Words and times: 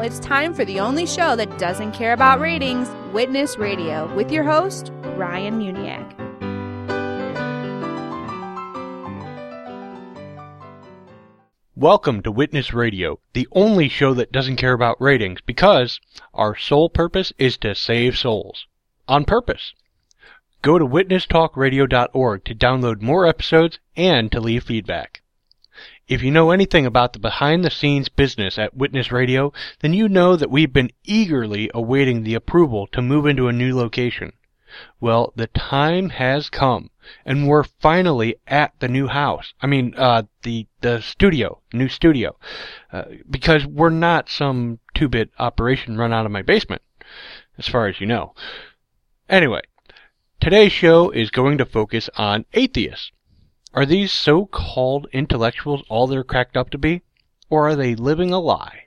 it's 0.00 0.18
time 0.20 0.54
for 0.54 0.64
the 0.64 0.78
only 0.78 1.06
show 1.06 1.34
that 1.34 1.58
doesn't 1.58 1.92
care 1.92 2.12
about 2.12 2.40
ratings 2.40 2.88
Witness 3.12 3.58
Radio 3.58 4.14
with 4.14 4.30
your 4.30 4.44
host, 4.44 4.92
Ryan 5.16 5.58
Muniak. 5.58 6.14
Welcome 11.74 12.22
to 12.22 12.30
Witness 12.30 12.72
Radio, 12.72 13.18
the 13.32 13.48
only 13.52 13.88
show 13.88 14.14
that 14.14 14.32
doesn't 14.32 14.56
care 14.56 14.72
about 14.72 15.00
ratings 15.00 15.40
because 15.40 16.00
our 16.34 16.56
sole 16.56 16.90
purpose 16.90 17.32
is 17.38 17.56
to 17.58 17.74
save 17.74 18.16
souls. 18.16 18.66
On 19.06 19.24
purpose. 19.24 19.74
Go 20.62 20.78
to 20.78 20.86
witnesstalkradio.org 20.86 22.44
to 22.44 22.54
download 22.54 23.00
more 23.00 23.26
episodes 23.26 23.78
and 23.96 24.30
to 24.32 24.40
leave 24.40 24.64
feedback. 24.64 25.22
If 26.08 26.22
you 26.22 26.30
know 26.30 26.52
anything 26.52 26.86
about 26.86 27.12
the 27.12 27.18
behind 27.18 27.62
the 27.62 27.70
scenes 27.70 28.08
business 28.08 28.58
at 28.58 28.74
Witness 28.74 29.12
Radio, 29.12 29.52
then 29.80 29.92
you 29.92 30.08
know 30.08 30.36
that 30.36 30.50
we've 30.50 30.72
been 30.72 30.90
eagerly 31.04 31.70
awaiting 31.74 32.22
the 32.22 32.32
approval 32.32 32.86
to 32.92 33.02
move 33.02 33.26
into 33.26 33.46
a 33.46 33.52
new 33.52 33.76
location. 33.76 34.32
Well, 35.00 35.34
the 35.36 35.48
time 35.48 36.08
has 36.08 36.48
come, 36.48 36.88
and 37.26 37.46
we're 37.46 37.64
finally 37.64 38.36
at 38.46 38.72
the 38.80 38.88
new 38.88 39.08
house. 39.08 39.52
I 39.60 39.66
mean, 39.66 39.92
uh, 39.98 40.22
the 40.44 40.66
the 40.80 41.02
studio, 41.02 41.60
new 41.74 41.88
studio, 41.90 42.38
uh, 42.90 43.04
because 43.28 43.66
we're 43.66 43.90
not 43.90 44.30
some 44.30 44.78
two-bit 44.94 45.30
operation 45.38 45.98
run 45.98 46.14
out 46.14 46.24
of 46.24 46.32
my 46.32 46.42
basement, 46.42 46.80
as 47.58 47.68
far 47.68 47.86
as 47.86 48.00
you 48.00 48.06
know. 48.06 48.34
Anyway, 49.28 49.60
today's 50.40 50.72
show 50.72 51.10
is 51.10 51.30
going 51.30 51.58
to 51.58 51.66
focus 51.66 52.08
on 52.16 52.46
atheists. 52.54 53.12
Are 53.74 53.84
these 53.84 54.12
so-called 54.12 55.08
intellectuals 55.12 55.82
all 55.88 56.06
they're 56.06 56.24
cracked 56.24 56.56
up 56.56 56.70
to 56.70 56.78
be, 56.78 57.02
or 57.50 57.68
are 57.68 57.76
they 57.76 57.94
living 57.94 58.32
a 58.32 58.38
lie? 58.38 58.84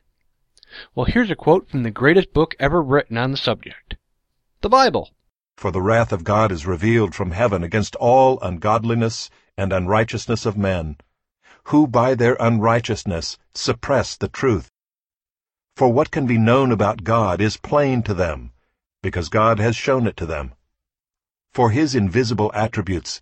Well, 0.96 1.06
here's 1.06 1.30
a 1.30 1.36
quote 1.36 1.70
from 1.70 1.84
the 1.84 1.92
greatest 1.92 2.34
book 2.34 2.56
ever 2.60 2.82
written 2.82 3.18
on 3.18 3.32
the 3.32 3.38
subject, 3.38 3.96
the 4.62 4.70
Bible. 4.70 5.12
For 5.58 5.70
the 5.72 5.82
wrath 5.82 6.12
of 6.12 6.24
God 6.24 6.52
is 6.52 6.66
revealed 6.66 7.14
from 7.14 7.32
heaven 7.32 7.64
against 7.64 7.96
all 7.98 8.40
ungodliness 8.42 9.30
and 9.56 9.72
unrighteousness 9.72 10.46
of 10.48 10.58
men, 10.58 10.98
who 11.66 11.86
by 11.86 12.16
their 12.16 12.36
unrighteousness 12.40 13.38
suppress 13.54 14.18
the 14.18 14.30
truth. 14.30 14.72
For 15.76 15.94
what 15.94 16.09
can 16.09 16.26
be 16.26 16.40
known 16.40 16.72
about 16.72 17.04
God 17.04 17.40
is 17.40 17.58
plain 17.58 18.02
to 18.04 18.16
them, 18.16 18.52
because 19.04 19.30
God 19.30 19.59
has 19.59 19.76
shown 19.76 20.08
it 20.08 20.18
to 20.18 20.26
them. 20.26 20.54
For 21.54 21.70
his 21.70 21.94
invisible 21.94 22.52
attributes, 22.56 23.22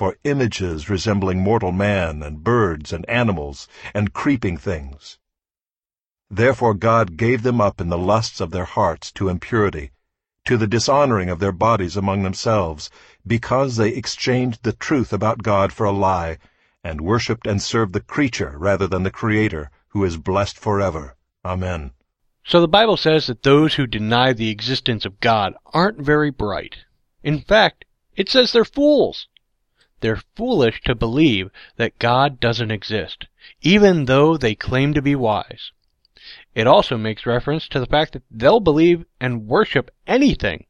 for 0.00 0.16
images 0.24 0.88
resembling 0.88 1.38
mortal 1.38 1.72
man, 1.72 2.22
and 2.22 2.42
birds, 2.42 2.90
and 2.90 3.06
animals, 3.06 3.68
and 3.92 4.14
creeping 4.14 4.56
things. 4.56 5.18
Therefore 6.30 6.72
God 6.72 7.18
gave 7.18 7.42
them 7.42 7.60
up 7.60 7.82
in 7.82 7.90
the 7.90 7.98
lusts 7.98 8.40
of 8.40 8.50
their 8.50 8.64
hearts 8.64 9.12
to 9.12 9.28
impurity, 9.28 9.90
to 10.46 10.56
the 10.56 10.66
dishonoring 10.66 11.28
of 11.28 11.38
their 11.38 11.52
bodies 11.52 11.98
among 11.98 12.22
themselves, 12.22 12.88
because 13.26 13.76
they 13.76 13.90
exchanged 13.90 14.62
the 14.62 14.72
truth 14.72 15.12
about 15.12 15.42
God 15.42 15.70
for 15.70 15.84
a 15.84 15.92
lie, 15.92 16.38
and 16.82 17.02
worshipped 17.02 17.46
and 17.46 17.60
served 17.60 17.92
the 17.92 18.00
creature 18.00 18.54
rather 18.56 18.86
than 18.86 19.02
the 19.02 19.10
Creator, 19.10 19.70
who 19.88 20.02
is 20.02 20.16
blessed 20.16 20.58
forever. 20.58 21.14
Amen. 21.44 21.90
So 22.42 22.62
the 22.62 22.68
Bible 22.68 22.96
says 22.96 23.26
that 23.26 23.42
those 23.42 23.74
who 23.74 23.86
deny 23.86 24.32
the 24.32 24.48
existence 24.48 25.04
of 25.04 25.20
God 25.20 25.52
aren't 25.74 26.00
very 26.00 26.30
bright. 26.30 26.78
In 27.22 27.42
fact, 27.42 27.84
it 28.16 28.30
says 28.30 28.52
they're 28.52 28.64
fools. 28.64 29.28
They're 30.00 30.22
foolish 30.36 30.80
to 30.82 30.94
believe 30.94 31.50
that 31.76 31.98
God 31.98 32.40
doesn't 32.40 32.70
exist, 32.70 33.26
even 33.60 34.06
though 34.06 34.36
they 34.36 34.54
claim 34.54 34.94
to 34.94 35.02
be 35.02 35.14
wise. 35.14 35.72
It 36.54 36.66
also 36.66 36.96
makes 36.96 37.26
reference 37.26 37.68
to 37.68 37.80
the 37.80 37.86
fact 37.86 38.12
that 38.12 38.22
they'll 38.30 38.60
believe 38.60 39.04
and 39.20 39.46
worship 39.46 39.90
anything 40.06 40.66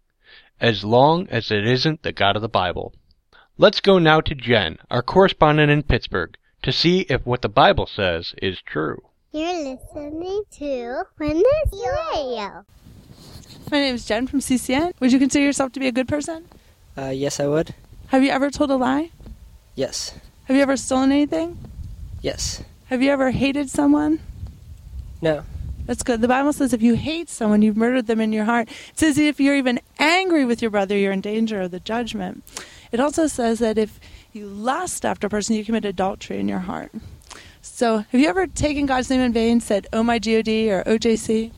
as 0.61 0.85
long 0.85 1.27
as 1.29 1.51
it 1.51 1.67
isn't 1.67 2.03
the 2.03 2.13
God 2.13 2.37
of 2.37 2.43
the 2.43 2.49
Bible. 2.49 2.93
Let's 3.57 3.81
go 3.81 3.99
now 3.99 4.21
to 4.21 4.35
Jen, 4.35 4.79
our 4.91 5.03
correspondent 5.03 5.71
in 5.71 5.83
Pittsburgh, 5.83 6.37
to 6.63 6.73
see 6.73 7.01
if 7.09 7.25
what 7.25 7.43
the 7.43 7.49
Bible 7.49 7.87
says 7.87 8.35
is 8.43 8.61
true. 8.63 9.03
You're 9.33 9.53
listening 9.53 10.43
to 10.59 11.05
Witness 11.19 11.85
Radio. 12.13 12.65
My 13.71 13.79
name 13.79 13.95
is 13.95 14.05
Jen 14.05 14.27
from 14.27 14.41
CCN. 14.41 14.93
Would 14.99 15.13
you 15.13 15.19
consider 15.19 15.45
yourself 15.45 15.73
to 15.73 15.81
be 15.81 15.87
a 15.87 15.93
good 15.93 16.09
person? 16.09 16.47
Uh, 16.99 17.11
yes, 17.11 17.39
I 17.39 17.47
would. 17.47 17.75
Have 18.09 18.23
you 18.25 18.31
ever 18.31 18.51
told 18.51 18.71
a 18.71 18.77
lie? 18.77 19.11
Yes. 19.75 20.15
Have 20.45 20.57
you 20.57 20.63
ever 20.63 20.77
stolen 20.77 21.13
anything? 21.13 21.59
Yes. 22.23 22.63
Have 22.87 23.03
you 23.03 23.11
ever 23.11 23.31
hated 23.31 23.71
someone? 23.71 24.21
No. 25.23 25.45
That's 25.87 26.03
good. 26.03 26.21
The 26.21 26.29
Bible 26.29 26.53
says 26.53 26.73
if 26.73 26.83
you 26.83 26.95
hate 26.95 27.29
someone, 27.29 27.63
you've 27.63 27.77
murdered 27.77 28.07
them 28.07 28.21
in 28.21 28.33
your 28.33 28.45
heart. 28.45 28.69
It 28.69 28.99
says 28.99 29.19
if 29.19 29.41
you're 29.41 29.57
even 29.57 29.81
angry 29.99 30.45
with 30.45 30.63
your 30.63 30.71
brother, 30.71 30.97
you're 30.97 31.13
in 31.13 31.21
danger 31.21 31.61
of 31.63 31.71
the 31.71 31.81
judgment. 31.81 32.45
It 32.93 33.01
also 33.01 33.27
says 33.27 33.59
that 33.61 33.79
if 33.79 33.99
you 34.33 34.47
lust 34.47 35.05
after 35.05 35.27
a 35.27 35.31
person, 35.31 35.57
you 35.57 35.65
commit 35.65 35.85
adultery 35.85 36.39
in 36.39 36.49
your 36.49 36.61
heart. 36.61 36.93
So, 37.63 37.99
have 37.99 38.21
you 38.21 38.29
ever 38.29 38.47
taken 38.47 38.87
God's 38.87 39.11
name 39.11 39.21
in 39.21 39.33
vain, 39.33 39.61
said, 39.61 39.87
Oh 39.93 40.03
my 40.03 40.19
God 40.19 40.49
or 40.49 40.83
oh, 40.87 40.97
OJC? 40.97 41.53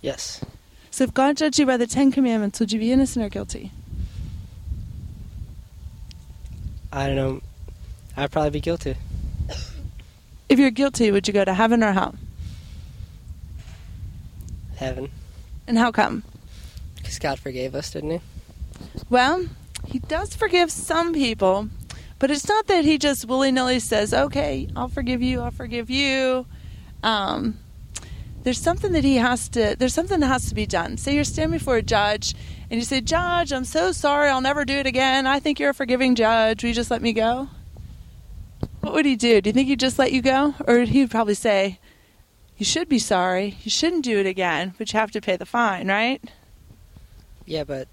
Yes. 0.00 0.44
So, 0.90 1.04
if 1.04 1.14
God 1.14 1.36
judged 1.36 1.58
you 1.58 1.66
by 1.66 1.76
the 1.76 1.86
Ten 1.86 2.12
Commandments, 2.12 2.60
would 2.60 2.72
you 2.72 2.78
be 2.78 2.92
innocent 2.92 3.24
or 3.24 3.28
guilty? 3.28 3.72
I 6.92 7.06
don't 7.06 7.16
know. 7.16 7.40
I'd 8.18 8.32
probably 8.32 8.50
be 8.50 8.60
guilty. 8.60 8.96
If 10.48 10.58
you're 10.58 10.72
guilty, 10.72 11.12
would 11.12 11.28
you 11.28 11.32
go 11.32 11.44
to 11.44 11.54
heaven 11.54 11.84
or 11.84 11.92
hell? 11.92 12.16
Heaven. 14.74 15.10
And 15.68 15.78
how 15.78 15.92
come? 15.92 16.24
Because 16.96 17.20
God 17.20 17.38
forgave 17.38 17.76
us, 17.76 17.92
didn't 17.92 18.10
He? 18.10 18.20
Well, 19.08 19.46
He 19.86 20.00
does 20.00 20.34
forgive 20.34 20.72
some 20.72 21.14
people, 21.14 21.68
but 22.18 22.32
it's 22.32 22.48
not 22.48 22.66
that 22.66 22.84
He 22.84 22.98
just 22.98 23.24
willy 23.26 23.52
nilly 23.52 23.78
says, 23.78 24.12
okay, 24.12 24.68
I'll 24.74 24.88
forgive 24.88 25.22
you, 25.22 25.40
I'll 25.40 25.52
forgive 25.52 25.88
you. 25.88 26.44
Um, 27.04 27.56
there's 28.42 28.60
something 28.60 28.90
that 28.92 29.04
He 29.04 29.16
has 29.16 29.48
to, 29.50 29.76
there's 29.78 29.94
something 29.94 30.18
that 30.18 30.26
has 30.26 30.48
to 30.48 30.56
be 30.56 30.66
done. 30.66 30.96
Say 30.96 31.14
you're 31.14 31.22
standing 31.22 31.56
before 31.56 31.76
a 31.76 31.82
judge 31.82 32.34
and 32.68 32.80
you 32.80 32.84
say, 32.84 33.00
Judge, 33.00 33.52
I'm 33.52 33.64
so 33.64 33.92
sorry, 33.92 34.28
I'll 34.28 34.40
never 34.40 34.64
do 34.64 34.74
it 34.74 34.86
again. 34.86 35.28
I 35.28 35.38
think 35.38 35.60
you're 35.60 35.70
a 35.70 35.74
forgiving 35.74 36.16
judge. 36.16 36.64
Will 36.64 36.70
you 36.70 36.74
just 36.74 36.90
let 36.90 37.00
me 37.00 37.12
go? 37.12 37.48
What 38.88 38.94
would 38.94 39.04
He 39.04 39.16
do? 39.16 39.42
Do 39.42 39.50
you 39.50 39.52
think 39.52 39.68
He'd 39.68 39.80
just 39.80 39.98
let 39.98 40.12
you 40.12 40.22
go? 40.22 40.54
Or 40.66 40.78
He'd 40.78 41.10
probably 41.10 41.34
say, 41.34 41.78
you 42.56 42.64
should 42.64 42.88
be 42.88 42.98
sorry. 42.98 43.58
You 43.62 43.70
shouldn't 43.70 44.02
do 44.02 44.18
it 44.18 44.24
again, 44.24 44.72
but 44.78 44.90
you 44.90 44.98
have 44.98 45.10
to 45.10 45.20
pay 45.20 45.36
the 45.36 45.44
fine, 45.44 45.88
right? 45.88 46.24
Yeah, 47.44 47.64
but 47.64 47.86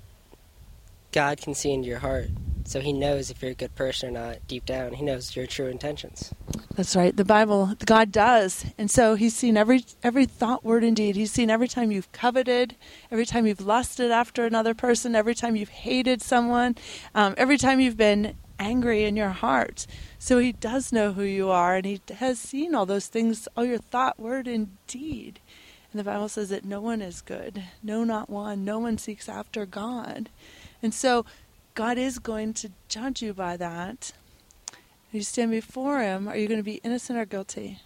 God 1.11 1.41
can 1.41 1.53
see 1.53 1.73
into 1.73 1.89
your 1.89 1.99
heart. 1.99 2.29
So 2.63 2.79
he 2.79 2.93
knows 2.93 3.29
if 3.29 3.41
you're 3.41 3.51
a 3.51 3.55
good 3.55 3.75
person 3.75 4.07
or 4.07 4.11
not 4.13 4.47
deep 4.47 4.65
down. 4.65 4.93
He 4.93 5.03
knows 5.03 5.35
your 5.35 5.45
true 5.47 5.67
intentions. 5.67 6.33
That's 6.75 6.95
right. 6.95 7.15
The 7.15 7.25
Bible, 7.25 7.73
God 7.85 8.13
does. 8.13 8.65
And 8.77 8.89
so 8.89 9.15
he's 9.15 9.35
seen 9.35 9.57
every 9.57 9.83
every 10.01 10.25
thought, 10.25 10.63
word, 10.63 10.85
and 10.85 10.95
deed. 10.95 11.17
He's 11.17 11.31
seen 11.31 11.49
every 11.49 11.67
time 11.67 11.91
you've 11.91 12.11
coveted, 12.13 12.77
every 13.11 13.25
time 13.25 13.45
you've 13.45 13.61
lusted 13.61 14.11
after 14.11 14.45
another 14.45 14.73
person, 14.73 15.13
every 15.13 15.35
time 15.35 15.57
you've 15.57 15.69
hated 15.69 16.21
someone, 16.21 16.75
um, 17.13 17.35
every 17.37 17.57
time 17.57 17.81
you've 17.81 17.97
been 17.97 18.35
angry 18.59 19.03
in 19.03 19.15
your 19.15 19.29
heart. 19.29 19.87
So 20.19 20.39
he 20.39 20.51
does 20.51 20.91
know 20.91 21.13
who 21.13 21.23
you 21.23 21.49
are, 21.49 21.75
and 21.75 21.85
he 21.85 22.01
has 22.17 22.39
seen 22.39 22.75
all 22.75 22.85
those 22.85 23.07
things, 23.07 23.47
all 23.55 23.65
your 23.65 23.77
thought, 23.77 24.19
word, 24.19 24.47
and 24.47 24.77
deed. 24.87 25.39
And 25.91 25.99
the 25.99 26.03
Bible 26.03 26.27
says 26.27 26.49
that 26.49 26.65
no 26.65 26.81
one 26.81 27.01
is 27.01 27.21
good, 27.21 27.63
no, 27.81 28.03
not 28.03 28.29
one. 28.29 28.65
No 28.65 28.79
one 28.79 28.97
seeks 28.97 29.29
after 29.29 29.65
God. 29.65 30.29
And 30.83 30.93
so 30.93 31.25
God 31.73 31.97
is 31.97 32.19
going 32.19 32.53
to 32.55 32.71
judge 32.89 33.21
you 33.21 33.33
by 33.33 33.55
that. 33.57 34.11
you 35.11 35.21
stand 35.21 35.51
before 35.51 36.01
him, 36.01 36.27
are 36.27 36.35
you 36.35 36.47
going 36.47 36.59
to 36.59 36.63
be 36.63 36.81
innocent 36.83 37.17
or 37.17 37.25
guilty? 37.25 37.79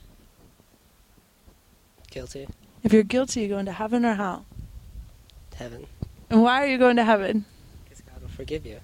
Guilty. 2.09 2.47
If 2.83 2.93
you're 2.93 3.03
guilty, 3.03 3.41
you're 3.41 3.49
going 3.49 3.65
to 3.67 3.73
heaven 3.73 4.03
or 4.03 4.15
hell? 4.15 4.45
Heaven. 5.55 5.85
And 6.29 6.41
why 6.41 6.63
are 6.63 6.67
you 6.67 6.77
going 6.77 6.95
to 6.95 7.03
heaven? 7.03 7.45
Because 7.83 8.01
God 8.01 8.21
will 8.21 8.29
forgive 8.29 8.65
you. 8.65 8.79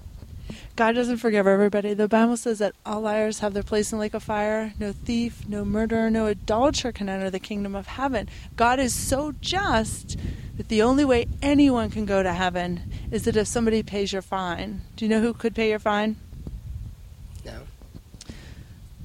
God 0.75 0.93
doesn't 0.93 1.17
forgive 1.17 1.47
everybody. 1.47 1.93
The 1.93 2.09
Bible 2.09 2.35
says 2.35 2.59
that 2.59 2.75
all 2.85 3.01
liars 3.01 3.39
have 3.39 3.53
their 3.53 3.63
place 3.63 3.93
in 3.93 3.97
the 3.97 4.01
lake 4.01 4.13
of 4.13 4.23
fire. 4.23 4.73
No 4.77 4.91
thief, 4.91 5.47
no 5.47 5.63
murderer, 5.63 6.09
no 6.09 6.25
adulterer 6.25 6.91
can 6.91 7.07
enter 7.07 7.29
the 7.29 7.39
kingdom 7.39 7.75
of 7.75 7.87
heaven. 7.87 8.27
God 8.57 8.79
is 8.79 8.93
so 8.93 9.33
just 9.39 10.17
that 10.57 10.67
the 10.67 10.81
only 10.81 11.05
way 11.05 11.27
anyone 11.41 11.89
can 11.89 12.05
go 12.05 12.21
to 12.21 12.33
heaven 12.33 12.91
is 13.09 13.23
that 13.23 13.37
if 13.37 13.47
somebody 13.47 13.83
pays 13.83 14.11
your 14.11 14.21
fine. 14.21 14.81
Do 14.97 15.05
you 15.05 15.09
know 15.09 15.21
who 15.21 15.33
could 15.33 15.55
pay 15.55 15.69
your 15.69 15.79
fine? 15.79 16.17
No. 17.45 17.61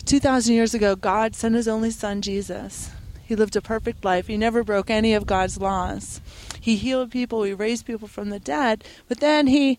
2,000 0.06 0.52
years 0.52 0.74
ago, 0.74 0.96
God 0.96 1.36
sent 1.36 1.54
his 1.54 1.68
only 1.68 1.92
son, 1.92 2.20
Jesus. 2.20 2.90
He 3.22 3.36
lived 3.36 3.54
a 3.54 3.60
perfect 3.60 4.04
life. 4.04 4.26
He 4.26 4.36
never 4.36 4.64
broke 4.64 4.90
any 4.90 5.14
of 5.14 5.24
God's 5.24 5.60
laws. 5.60 6.20
He 6.60 6.74
healed 6.74 7.12
people, 7.12 7.44
he 7.44 7.52
raised 7.52 7.86
people 7.86 8.08
from 8.08 8.30
the 8.30 8.40
dead, 8.40 8.82
but 9.06 9.20
then 9.20 9.46
he 9.46 9.78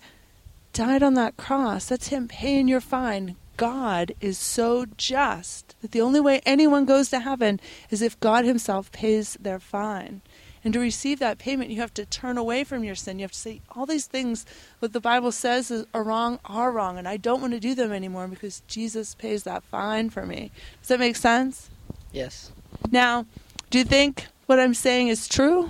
died 0.73 1.03
on 1.03 1.13
that 1.15 1.37
cross. 1.37 1.85
That's 1.85 2.07
him 2.07 2.27
paying 2.27 2.67
your 2.67 2.81
fine. 2.81 3.35
God 3.57 4.13
is 4.21 4.37
so 4.37 4.85
just 4.97 5.75
that 5.81 5.91
the 5.91 6.01
only 6.01 6.19
way 6.19 6.41
anyone 6.45 6.85
goes 6.85 7.09
to 7.09 7.19
heaven 7.19 7.59
is 7.89 8.01
if 8.01 8.19
God 8.19 8.45
himself 8.45 8.91
pays 8.91 9.37
their 9.39 9.59
fine. 9.59 10.21
And 10.63 10.73
to 10.73 10.79
receive 10.79 11.19
that 11.19 11.39
payment, 11.39 11.71
you 11.71 11.81
have 11.81 11.93
to 11.95 12.05
turn 12.05 12.37
away 12.37 12.63
from 12.63 12.83
your 12.83 12.95
sin. 12.95 13.19
You 13.19 13.23
have 13.23 13.31
to 13.31 13.37
say, 13.37 13.61
all 13.75 13.85
these 13.85 14.05
things 14.05 14.45
what 14.79 14.93
the 14.93 14.99
Bible 14.99 15.31
says 15.31 15.85
are 15.93 16.03
wrong 16.03 16.39
are 16.45 16.71
wrong, 16.71 16.97
and 16.97 17.07
I 17.07 17.17
don't 17.17 17.41
want 17.41 17.53
to 17.53 17.59
do 17.59 17.73
them 17.73 17.91
anymore 17.91 18.27
because 18.27 18.61
Jesus 18.67 19.15
pays 19.15 19.43
that 19.43 19.63
fine 19.63 20.09
for 20.09 20.25
me. 20.25 20.51
Does 20.81 20.89
that 20.89 20.99
make 20.99 21.15
sense? 21.15 21.69
Yes. 22.11 22.51
Now, 22.91 23.25
do 23.69 23.79
you 23.79 23.83
think 23.83 24.27
what 24.45 24.59
I'm 24.59 24.73
saying 24.75 25.07
is 25.07 25.27
true? 25.27 25.69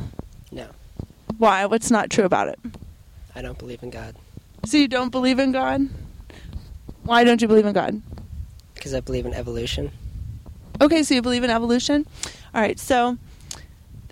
No. 0.51 0.67
Why? 1.37 1.65
What's 1.65 1.91
not 1.91 2.09
true 2.09 2.25
about 2.25 2.49
it? 2.49 2.59
I 3.33 3.41
don't 3.41 3.57
believe 3.57 3.83
in 3.83 3.89
God 3.89 4.15
So 4.65 4.77
you 4.77 4.87
don't 4.87 5.09
believe 5.09 5.39
in 5.39 5.51
God? 5.51 5.81
Why 7.03 7.23
don't 7.23 7.41
you 7.41 7.47
believe 7.47 7.65
in 7.65 7.73
God? 7.73 8.01
because 8.81 8.95
I 8.95 8.99
believe 8.99 9.27
in 9.27 9.33
evolution. 9.35 9.91
Okay, 10.81 11.03
so 11.03 11.13
you 11.13 11.21
believe 11.21 11.43
in 11.43 11.51
evolution? 11.51 12.07
All 12.55 12.61
right, 12.61 12.79
so 12.79 13.09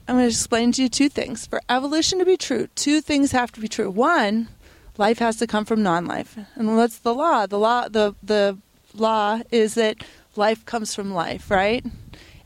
I'm 0.08 0.16
going 0.16 0.20
to 0.20 0.28
explain 0.28 0.72
to 0.74 0.84
you 0.84 0.90
two 0.90 1.10
things. 1.10 1.48
For 1.48 1.60
evolution 1.70 2.20
to 2.20 2.26
be 2.26 2.38
true, 2.38 2.68
two 2.76 3.02
things 3.02 3.32
have 3.32 3.52
to 3.54 3.60
be 3.62 3.68
true. 3.68 3.90
One, 3.90 4.48
life 4.96 5.18
has 5.18 5.38
to 5.38 5.48
come 5.48 5.66
from 5.66 5.82
non-life. 5.82 6.38
And 6.54 6.78
what's 6.78 7.00
the 7.00 7.16
law? 7.16 7.48
The 7.48 7.58
law 7.58 7.88
the 7.90 8.14
the 8.22 8.60
law 8.94 9.42
is 9.50 9.74
that 9.74 10.04
life 10.36 10.64
comes 10.68 10.94
from 10.94 11.16
life, 11.16 11.50
right? 11.50 11.84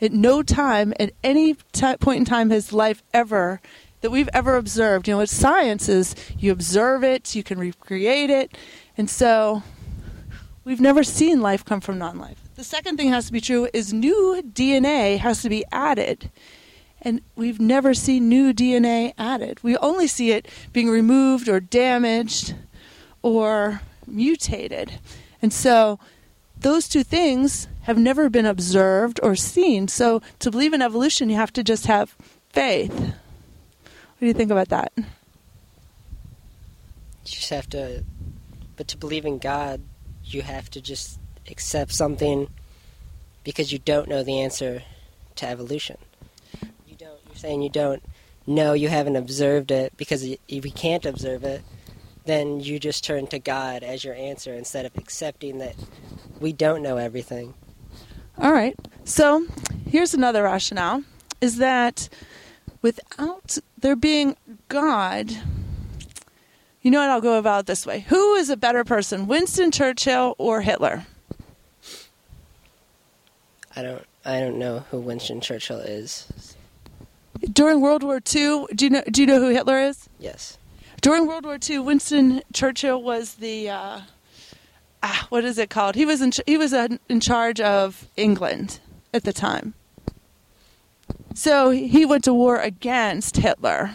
At 0.01 0.13
no 0.13 0.44
time 0.44 0.94
at 1.01 1.11
any 1.25 1.57
ti 1.73 1.97
point 1.97 2.19
in 2.19 2.25
time 2.25 2.51
has 2.51 2.71
life 2.71 3.03
ever 3.13 3.59
that 4.03 4.11
we've 4.11 4.29
ever 4.33 4.57
observed. 4.57 5.07
You 5.07 5.13
know, 5.13 5.19
what 5.19 5.29
science 5.29 5.88
is 5.88 6.13
you 6.38 6.51
observe 6.51 7.05
it, 7.05 7.33
you 7.35 7.41
can 7.41 7.57
recreate 7.57 8.29
it. 8.29 8.55
And 8.97 9.09
so 9.09 9.63
we've 10.65 10.81
never 10.81 11.05
seen 11.05 11.39
life 11.39 11.63
come 11.63 11.79
from 11.79 11.97
non-life. 11.97 12.38
The 12.55 12.65
second 12.65 12.97
thing 12.97 13.09
has 13.09 13.27
to 13.27 13.31
be 13.31 13.39
true 13.39 13.69
is 13.73 13.94
new 13.94 14.44
DNA 14.45 15.19
has 15.19 15.41
to 15.44 15.50
be 15.50 15.63
added. 15.71 16.29
And 17.01 17.21
we've 17.38 17.61
never 17.61 17.94
seen 17.94 18.27
new 18.27 18.53
DNA 18.53 19.13
added. 19.17 19.63
We 19.63 19.77
only 19.77 20.07
see 20.07 20.31
it 20.31 20.50
being 20.73 20.89
removed 20.89 21.47
or 21.47 21.61
damaged 21.61 22.55
or 23.21 23.81
mutated. 24.05 25.00
And 25.41 25.53
so 25.53 25.97
those 26.59 26.89
two 26.89 27.05
things 27.05 27.69
have 27.83 27.97
never 27.97 28.29
been 28.29 28.45
observed 28.45 29.21
or 29.23 29.38
seen. 29.38 29.88
So 29.88 30.21
to 30.39 30.51
believe 30.51 30.73
in 30.73 30.81
evolution, 30.81 31.29
you 31.29 31.38
have 31.38 31.53
to 31.53 31.63
just 31.63 31.85
have 31.85 32.17
faith. 32.50 33.13
What 34.24 34.28
do 34.28 34.30
you 34.30 34.36
think 34.36 34.52
about 34.52 34.70
that? 34.70 34.94
You 34.96 35.04
just 37.25 37.50
have 37.50 37.70
to, 37.72 38.06
but 38.78 38.88
to 38.88 38.98
believe 38.98 39.25
in 39.25 39.38
God, 39.38 39.81
you 40.24 40.44
have 40.44 40.70
to 40.70 40.80
just 40.80 41.20
accept 41.52 41.92
something 41.92 42.48
because 43.44 43.74
you 43.74 43.80
don't 43.80 44.08
know 44.08 44.24
the 44.24 44.40
answer 44.40 44.84
to 45.36 45.46
evolution. 45.46 45.98
You 46.88 46.96
don't. 46.98 47.20
You're 47.28 47.36
saying 47.36 47.64
you 47.64 47.70
don't 47.70 48.02
know. 48.48 48.72
You 48.72 48.88
haven't 48.88 49.18
observed 49.18 49.72
it 49.72 49.92
because 49.98 50.24
if 50.24 50.40
you 50.48 50.72
can't 50.72 51.06
observe 51.06 51.44
it, 51.44 51.62
then 52.24 52.62
you 52.62 52.80
just 52.80 53.04
turn 53.04 53.28
to 53.28 53.40
God 53.40 53.84
as 53.84 54.06
your 54.06 54.16
answer 54.16 54.54
instead 54.54 54.86
of 54.86 54.96
accepting 54.96 55.58
that 55.58 55.75
we 56.40 56.54
don't 56.54 56.81
know 56.81 56.96
everything. 56.96 57.56
All 58.38 58.54
right. 58.54 58.80
So 59.04 59.46
here's 59.86 60.14
another 60.14 60.44
rationale 60.44 61.04
is 61.42 61.58
that 61.58 62.08
without 62.83 63.57
there 63.80 63.95
being 63.95 64.35
God, 64.68 65.31
you 66.83 66.91
know 66.91 67.00
what? 67.00 67.09
I'll 67.09 67.21
go 67.21 67.39
about 67.39 67.62
it 67.62 67.65
this 67.65 67.88
way. 67.88 68.01
Who 68.09 68.35
is 68.35 68.51
a 68.51 68.57
better 68.57 68.83
person, 68.83 69.25
Winston 69.25 69.71
Churchill 69.71 70.35
or 70.38 70.62
Hitler? 70.62 71.06
I 73.75 73.81
don't. 73.81 74.06
I 74.25 74.39
don't 74.39 74.59
know 74.59 74.85
who 74.91 75.00
Winston 75.00 75.41
Churchill 75.41 75.80
is. 75.80 76.56
During 77.51 77.81
World 77.81 78.03
War 78.03 78.18
II, 78.18 78.68
do 78.74 78.86
you 78.86 78.89
know, 78.89 79.03
do 79.12 79.19
you 79.21 79.27
know 79.27 79.39
who 79.39 79.50
Hitler 79.50 79.79
is? 79.79 80.07
Yes. 80.18 80.57
During 81.01 81.27
World 81.27 81.44
War 81.44 81.57
II, 81.62 81.79
Winston 81.79 82.41
Churchill 82.53 83.01
was 83.01 83.36
the 83.36 83.69
uh, 83.69 84.01
ah, 85.01 85.27
what 85.29 85.44
is 85.44 85.57
it 85.57 85.69
called? 85.69 85.95
He 85.95 86.06
was 86.06 86.21
in 86.21 86.31
he 86.45 86.57
was 86.57 86.74
in 86.74 87.19
charge 87.19 87.59
of 87.59 88.07
England 88.15 88.79
at 89.13 89.24
the 89.24 89.33
time. 89.33 89.74
So 91.33 91.71
he 91.71 92.06
went 92.06 92.24
to 92.25 92.33
war 92.33 92.59
against 92.59 93.38
Hitler. 93.38 93.91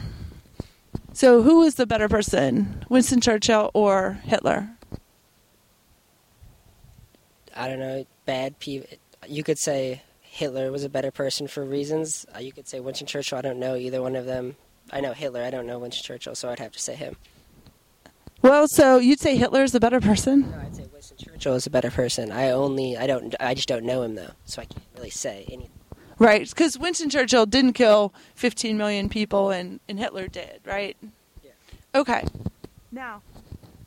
So 1.12 1.43
who 1.43 1.61
was 1.61 1.76
the 1.76 1.87
better 1.87 2.08
person, 2.08 2.85
Winston 2.88 3.20
Churchill 3.20 3.70
or 3.75 4.20
Hitler? 4.25 4.70
I 7.56 7.69
don't 7.69 7.81
know, 7.81 8.06
bad 8.25 8.58
people. 8.58 8.88
You 9.26 9.43
could 9.43 9.58
say 9.58 10.02
Hitler 10.20 10.70
was 10.70 10.85
a 10.85 10.88
better 10.88 11.11
person 11.11 11.49
for 11.49 11.64
reasons. 11.64 12.25
Uh, 12.35 12.38
you 12.38 12.52
could 12.52 12.69
say 12.69 12.79
Winston 12.79 13.06
Churchill. 13.06 13.38
I 13.38 13.41
don't 13.41 13.58
know 13.58 13.75
either 13.75 14.00
one 14.00 14.14
of 14.14 14.26
them. 14.26 14.56
I 14.93 15.00
know 15.00 15.12
Hitler. 15.12 15.43
I 15.43 15.50
don't 15.50 15.67
know 15.67 15.79
Winston 15.79 16.05
Churchill, 16.05 16.34
so 16.34 16.49
I'd 16.49 16.61
have 16.61 16.73
to 16.73 16.79
say 16.79 16.94
him. 16.94 17.17
Well, 18.43 18.69
so 18.69 18.99
you'd 18.99 19.19
say 19.19 19.37
Hitler 19.37 19.64
is 19.64 19.73
the 19.73 19.81
better 19.81 20.00
person? 20.00 20.50
No, 20.50 20.58
I'd 20.58 20.76
say 20.76 20.87
Winston 20.93 21.19
Churchill 21.19 21.55
is 21.55 21.67
a 21.67 21.70
better 21.70 21.91
person. 21.91 22.31
I 22.31 22.50
only, 22.50 22.96
I 22.96 23.08
don't, 23.08 23.34
I 23.41 23.55
just 23.55 23.67
don't 23.67 23.84
know 23.84 24.02
him 24.02 24.14
though, 24.14 24.31
so 24.44 24.62
I 24.62 24.67
can't 24.67 24.87
really 24.96 25.11
say 25.11 25.44
anything. 25.49 25.78
Right, 26.19 26.49
because 26.49 26.76
Winston 26.76 27.11
Churchill 27.11 27.47
didn't 27.47 27.75
kill 27.75 28.12
15 28.35 28.76
million 28.76 29.09
people 29.09 29.50
and, 29.50 29.79
and 29.88 30.00
Hitler 30.00 30.26
did, 30.26 30.61
right? 30.65 30.97
Yeah. 31.44 31.50
Okay. 31.94 32.25
Now, 32.91 33.23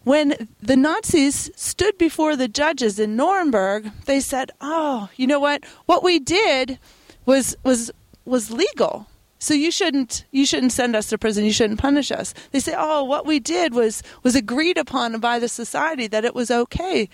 when 0.03 0.47
the 0.61 0.75
Nazis 0.75 1.51
stood 1.55 1.97
before 1.97 2.35
the 2.35 2.47
judges 2.47 2.99
in 2.99 3.15
Nuremberg, 3.15 3.91
they 4.05 4.19
said, 4.19 4.51
"Oh, 4.61 5.09
you 5.15 5.27
know 5.27 5.39
what? 5.39 5.63
What 5.85 6.03
we 6.03 6.19
did 6.19 6.79
was 7.25 7.55
was 7.63 7.91
was 8.25 8.49
legal. 8.49 9.07
So 9.37 9.53
you 9.53 9.71
shouldn't 9.71 10.25
you 10.31 10.45
shouldn't 10.45 10.71
send 10.71 10.95
us 10.95 11.07
to 11.09 11.17
prison. 11.17 11.45
You 11.45 11.53
shouldn't 11.53 11.79
punish 11.79 12.11
us." 12.11 12.33
They 12.51 12.59
say, 12.59 12.73
"Oh, 12.75 13.03
what 13.03 13.25
we 13.25 13.39
did 13.39 13.73
was 13.73 14.01
was 14.23 14.35
agreed 14.35 14.77
upon 14.77 15.19
by 15.19 15.37
the 15.37 15.47
society 15.49 16.07
that 16.07 16.25
it 16.25 16.33
was 16.33 16.49
okay. 16.49 17.09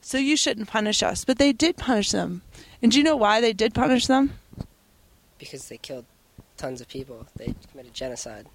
So 0.00 0.18
you 0.18 0.36
shouldn't 0.36 0.68
punish 0.68 1.02
us." 1.02 1.24
But 1.24 1.38
they 1.38 1.52
did 1.52 1.76
punish 1.76 2.10
them. 2.10 2.42
And 2.82 2.92
do 2.92 2.98
you 2.98 3.04
know 3.04 3.16
why 3.16 3.40
they 3.40 3.52
did 3.52 3.74
punish 3.74 4.06
them? 4.06 4.34
Because 5.38 5.68
they 5.68 5.76
killed 5.78 6.04
tons 6.56 6.80
of 6.80 6.88
people. 6.88 7.26
They 7.36 7.54
committed 7.70 7.94
genocide. 7.94 8.46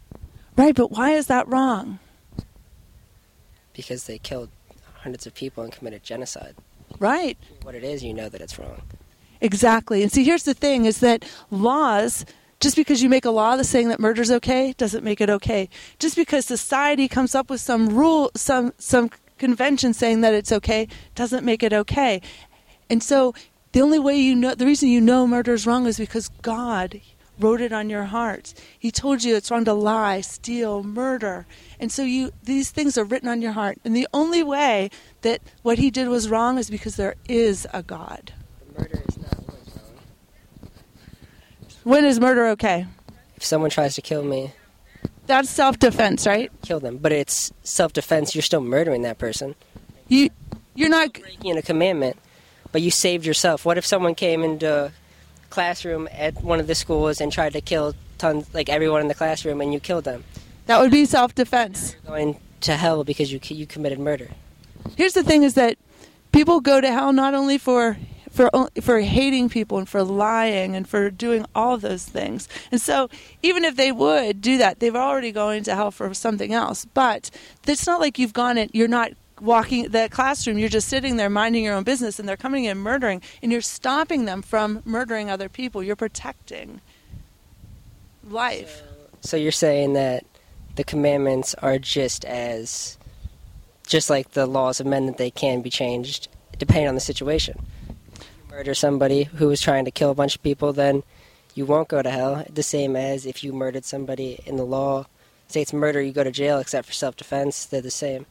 Right, 0.56 0.76
but 0.76 0.92
why 0.92 1.12
is 1.12 1.28
that 1.28 1.48
wrong? 1.48 2.00
Because 3.74 4.04
they 4.04 4.20
killed 4.20 4.50
hundreds 5.02 5.26
of 5.26 5.34
people 5.34 5.64
and 5.64 5.74
committed 5.74 6.04
genocide. 6.04 6.56
Right. 7.00 7.38
What 7.64 7.76
it 7.76 7.84
is, 7.84 8.04
you 8.04 8.14
know 8.14 8.30
that 8.30 8.42
it's 8.42 8.60
wrong. 8.60 8.82
Exactly. 9.42 10.04
And 10.04 10.12
see, 10.12 10.24
here's 10.24 10.44
the 10.44 10.54
thing 10.54 10.86
is 10.86 11.00
that 11.00 11.26
laws, 11.52 12.26
just 12.60 12.76
because 12.76 13.02
you 13.02 13.10
make 13.10 13.26
a 13.26 13.32
law 13.32 13.56
that's 13.56 13.68
saying 13.68 13.90
that 13.90 14.00
murder's 14.00 14.32
okay, 14.32 14.74
doesn't 14.78 15.04
make 15.04 15.20
it 15.20 15.30
okay. 15.30 15.70
Just 16.00 16.16
because 16.16 16.46
society 16.46 17.08
comes 17.08 17.36
up 17.36 17.50
with 17.50 17.60
some 17.60 17.90
rule, 17.90 18.32
some, 18.36 18.74
some 18.78 19.10
convention 19.38 19.94
saying 19.94 20.22
that 20.22 20.34
it's 20.34 20.52
okay, 20.52 20.88
doesn't 21.16 21.44
make 21.44 21.64
it 21.64 21.74
okay. 21.74 22.22
And 22.90 23.04
so 23.04 23.34
the 23.74 23.82
only 23.82 24.00
way 24.00 24.16
you 24.16 24.36
know, 24.36 24.56
the 24.56 24.66
reason 24.66 24.90
you 24.90 25.02
know 25.02 25.28
murder 25.28 25.54
is 25.54 25.68
wrong 25.68 25.86
is 25.86 25.98
because 25.98 26.30
God 26.42 27.02
wrote 27.40 27.62
it 27.62 27.74
on 27.74 27.90
your 27.90 28.06
heart. 28.06 28.54
He 28.78 28.92
told 28.92 29.24
you 29.24 29.36
it's 29.36 29.50
wrong 29.52 29.66
to 29.66 29.74
lie, 29.74 30.22
steal, 30.22 30.84
murder. 30.84 31.46
And 31.80 31.92
so 31.92 32.04
you 32.04 32.32
these 32.44 32.70
things 32.72 32.98
are 32.98 33.04
written 33.04 33.28
on 33.28 33.42
your 33.42 33.52
heart. 33.52 33.80
And 33.84 33.96
the 33.96 34.08
only 34.14 34.44
way 34.44 34.90
that 35.22 35.42
what 35.64 35.80
he 35.80 35.90
did 35.92 36.08
was 36.08 36.30
wrong 36.30 36.58
is 36.58 36.70
because 36.70 36.96
there 36.96 37.16
is 37.28 37.68
a 37.74 37.84
God. 37.84 38.34
Murder 38.78 39.04
is 39.10 39.18
not. 39.18 39.40
When 41.84 42.06
is 42.06 42.20
murder 42.20 42.48
okay? 42.50 42.86
If 43.36 43.44
someone 43.44 43.70
tries 43.70 43.96
to 43.96 44.02
kill 44.02 44.24
me, 44.24 44.54
That's 45.26 45.50
self-defense, 45.50 46.26
right? 46.26 46.52
kill 46.62 46.80
them. 46.80 46.98
But 46.98 47.12
it's 47.12 47.52
self-defense. 47.64 48.36
You're 48.36 48.42
still 48.42 48.62
murdering 48.62 49.02
that 49.02 49.18
person. 49.18 49.56
You 50.08 50.30
you're 50.76 50.90
not 50.90 51.14
breaking 51.14 51.58
a 51.58 51.62
commandment, 51.62 52.18
but 52.74 52.82
you 52.82 52.92
saved 52.92 53.26
yourself. 53.26 53.64
What 53.64 53.78
if 53.78 53.86
someone 53.86 54.16
came 54.16 54.44
into 54.44 54.88
a 54.88 54.92
classroom 55.50 56.10
at 56.12 56.44
one 56.44 56.60
of 56.60 56.68
the 56.68 56.76
schools 56.76 57.22
and 57.22 57.32
tried 57.32 57.54
to 57.54 57.62
kill 57.62 57.96
tons, 58.18 58.54
like 58.54 58.68
everyone 58.68 59.00
in 59.00 59.08
the 59.08 59.16
classroom, 59.16 59.62
and 59.62 59.72
you 59.72 59.80
killed 59.80 60.04
them? 60.04 60.26
that 60.66 60.80
would 60.82 60.92
be 60.92 61.06
self-defense. 61.06 61.96
You're 62.04 62.16
Going 62.16 62.40
to 62.62 62.76
hell 62.76 63.04
because 63.04 63.32
you 63.32 63.40
you 63.44 63.66
committed 63.68 64.00
murder. 64.00 64.30
here's 64.98 65.14
the 65.14 65.24
thing: 65.24 65.44
is 65.44 65.54
that 65.54 65.78
people 66.34 66.60
go 66.60 66.82
to 66.82 66.92
hell 66.92 67.14
not 67.14 67.34
only 67.34 67.58
for 67.58 67.98
for 68.32 68.50
for 68.82 69.00
hating 69.02 69.50
people 69.50 69.78
and 69.78 69.88
for 69.88 70.04
lying 70.04 70.76
and 70.76 70.88
for 70.88 71.10
doing 71.12 71.46
all 71.54 71.78
those 71.78 72.06
things. 72.06 72.50
And 72.72 72.82
so 72.82 73.10
even 73.44 73.64
if 73.64 73.76
they 73.76 73.92
would 73.92 74.42
do 74.42 74.58
that, 74.58 74.80
they're 74.80 74.96
already 74.96 75.32
going 75.32 75.64
to 75.64 75.76
hell 75.76 75.92
for 75.92 76.14
something 76.14 76.52
else. 76.54 76.86
But 76.86 77.30
it's 77.68 77.86
not 77.86 78.00
like 78.00 78.18
you've 78.18 78.34
gone 78.34 78.58
and 78.58 78.72
you're 78.74 78.88
not 78.88 79.12
walking 79.44 79.90
the 79.90 80.08
classroom 80.12 80.58
you're 80.58 80.70
just 80.70 80.88
sitting 80.88 81.18
there 81.18 81.30
minding 81.30 81.64
your 81.64 81.74
own 81.74 81.84
business 81.84 82.20
and 82.20 82.28
they're 82.28 82.38
coming 82.38 82.66
in 82.66 82.78
murdering 82.78 83.22
and 83.42 83.52
you're 83.52 83.62
stopping 83.62 84.26
them 84.26 84.42
from 84.42 84.82
murdering 84.86 85.30
other 85.30 85.50
people 85.50 85.84
you're 85.84 85.96
protecting 85.96 86.82
life 88.28 88.82
so, 89.22 89.30
so 89.30 89.38
you're 89.38 89.52
saying 89.52 89.94
that 89.94 90.26
the 90.76 90.84
commandments 90.84 91.54
are 91.56 91.78
just 91.78 92.24
as 92.26 92.98
just 93.86 94.10
like 94.10 94.32
the 94.32 94.46
laws 94.46 94.80
of 94.80 94.88
men 94.88 95.06
that 95.06 95.18
they 95.18 95.30
can 95.30 95.62
be 95.62 95.70
changed 95.70 96.30
depending 96.58 96.88
on 96.88 96.96
the 96.96 97.02
situation 97.02 97.60
murder 98.54 98.76
somebody 98.76 99.24
who 99.24 99.48
was 99.48 99.60
trying 99.60 99.84
to 99.84 99.90
kill 99.90 100.12
a 100.12 100.16
bunch 100.16 100.36
of 100.36 100.44
people, 100.44 100.74
then 100.74 101.02
you 101.56 101.66
won't 101.66 101.88
go 101.88 102.04
to 102.04 102.10
hell. 102.12 102.46
The 102.48 102.62
same 102.62 102.96
as 102.96 103.26
if 103.26 103.44
you 103.44 103.52
murdered 103.52 103.84
somebody 103.84 104.40
in 104.46 104.58
the 104.58 104.66
law 104.66 105.08
states 105.48 105.74
murder, 105.74 106.00
you 106.00 106.12
go 106.12 106.24
to 106.24 106.32
jail 106.32 106.60
except 106.60 106.86
for 106.88 106.94
self 106.94 107.16
defense. 107.18 107.66
They're 107.66 107.82
the 107.82 107.90
same. 107.90 108.28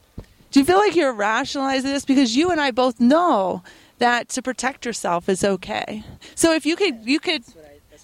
Do 0.52 0.61
you 0.61 0.66
feel 0.66 0.76
like 0.76 0.94
you're 0.94 1.14
rationalizing 1.14 1.90
this? 1.90 2.04
Because 2.04 2.37
you 2.37 2.50
and 2.50 2.61
I 2.61 2.71
both 2.71 3.00
know 3.00 3.62
that 3.99 4.28
to 4.30 4.42
protect 4.42 4.85
yourself 4.85 5.28
is 5.28 5.42
okay. 5.42 6.04
So 6.35 6.52
if 6.52 6.66
you 6.66 6.76
could, 6.76 7.06
you 7.06 7.18
could, 7.21 7.42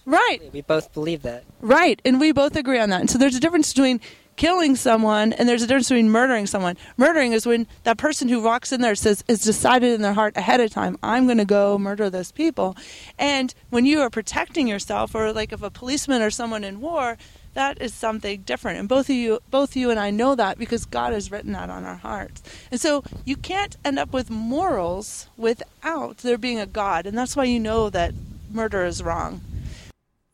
right? 0.07 0.41
We 0.51 0.63
both 0.63 0.95
believe 0.95 1.23
that. 1.23 1.45
Right, 1.61 2.01
and 2.07 2.19
we 2.19 2.33
both 2.33 2.57
agree 2.57 2.79
on 2.79 2.89
that. 2.89 3.01
And 3.01 3.11
so 3.11 3.19
there's 3.19 3.37
a 3.37 3.41
difference 3.41 3.75
between 3.75 4.01
killing 4.37 4.77
someone 4.77 5.33
and 5.35 5.49
there's 5.49 5.63
a 5.63 5.67
difference 5.67 5.91
between 5.91 6.09
murdering 6.09 6.47
someone. 6.47 6.77
Murdering 6.97 7.33
is 7.33 7.45
when 7.45 7.67
that 7.83 7.99
person 7.99 8.29
who 8.29 8.41
walks 8.41 8.73
in 8.73 8.81
there 8.81 8.95
says 8.95 9.23
is 9.29 9.43
decided 9.43 9.93
in 9.93 10.01
their 10.01 10.15
heart 10.15 10.35
ahead 10.37 10.61
of 10.61 10.71
time, 10.71 10.97
I'm 11.03 11.27
going 11.27 11.39
to 11.39 11.45
go 11.45 11.77
murder 11.77 12.09
those 12.09 12.33
people. 12.33 12.77
And 13.19 13.53
when 13.69 13.85
you 13.85 14.01
are 14.01 14.09
protecting 14.09 14.69
yourself 14.69 15.15
or 15.15 15.33
like 15.33 15.53
if 15.53 15.63
a 15.63 15.71
policeman 15.71 16.23
or 16.23 16.31
someone 16.31 16.65
in 16.65 16.81
war, 16.81 17.19
that 17.59 17.83
is 17.83 17.93
something 17.93 18.43
different. 18.43 18.79
And 18.79 18.89
both 18.89 19.11
of 19.11 19.17
you 19.17 19.41
both 19.51 19.75
you 19.75 19.91
and 19.91 19.99
I 19.99 20.11
know 20.11 20.37
that 20.37 20.59
because 20.59 20.85
God 20.85 21.13
has 21.13 21.33
written 21.33 21.53
that 21.53 21.71
on 21.71 21.85
our 21.85 21.97
hearts. 21.97 22.41
And 22.71 22.81
so 22.81 23.03
you 23.25 23.35
can't 23.35 23.77
end 23.85 23.99
up 23.99 24.13
with 24.13 24.31
morals 24.31 25.27
without 25.37 26.19
there 26.19 26.39
being 26.39 26.61
a 26.61 26.67
God. 26.67 27.05
And 27.05 27.19
that's 27.19 27.35
why 27.35 27.45
you 27.45 27.59
know 27.59 27.91
that 27.91 28.15
murder 28.53 28.85
is 28.85 29.03
wrong 29.03 29.41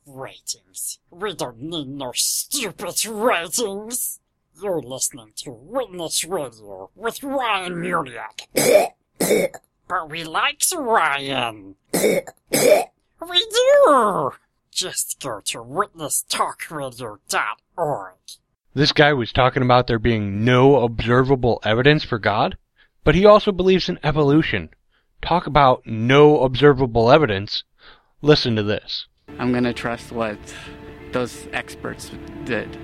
ratings. 0.06 0.98
We 1.10 1.34
don't 1.34 1.62
need 1.62 1.88
no 1.88 2.12
stupid 2.14 3.06
ratings. 3.06 4.20
You're 4.62 4.82
listening 4.82 5.32
to 5.36 5.50
Witness 5.50 6.26
Radio 6.26 6.90
with 6.94 7.22
Ryan 7.22 7.74
Muniak. 7.76 8.92
but 9.88 10.10
we 10.10 10.24
like 10.24 10.62
Ryan. 10.76 11.76
we 11.94 12.20
do. 13.50 14.32
Just 14.74 15.20
go 15.20 15.40
to 15.40 15.58
witnesstalkradio.org. 15.58 18.14
This 18.74 18.90
guy 18.90 19.12
was 19.12 19.32
talking 19.32 19.62
about 19.62 19.86
there 19.86 20.00
being 20.00 20.44
no 20.44 20.82
observable 20.82 21.60
evidence 21.62 22.02
for 22.02 22.18
God, 22.18 22.58
but 23.04 23.14
he 23.14 23.24
also 23.24 23.52
believes 23.52 23.88
in 23.88 24.00
evolution. 24.02 24.70
Talk 25.22 25.46
about 25.46 25.86
no 25.86 26.42
observable 26.42 27.12
evidence. 27.12 27.62
Listen 28.20 28.56
to 28.56 28.64
this. 28.64 29.06
I'm 29.38 29.52
going 29.52 29.62
to 29.62 29.72
trust 29.72 30.10
what 30.10 30.36
those 31.12 31.46
experts 31.52 32.10
did. 32.44 32.76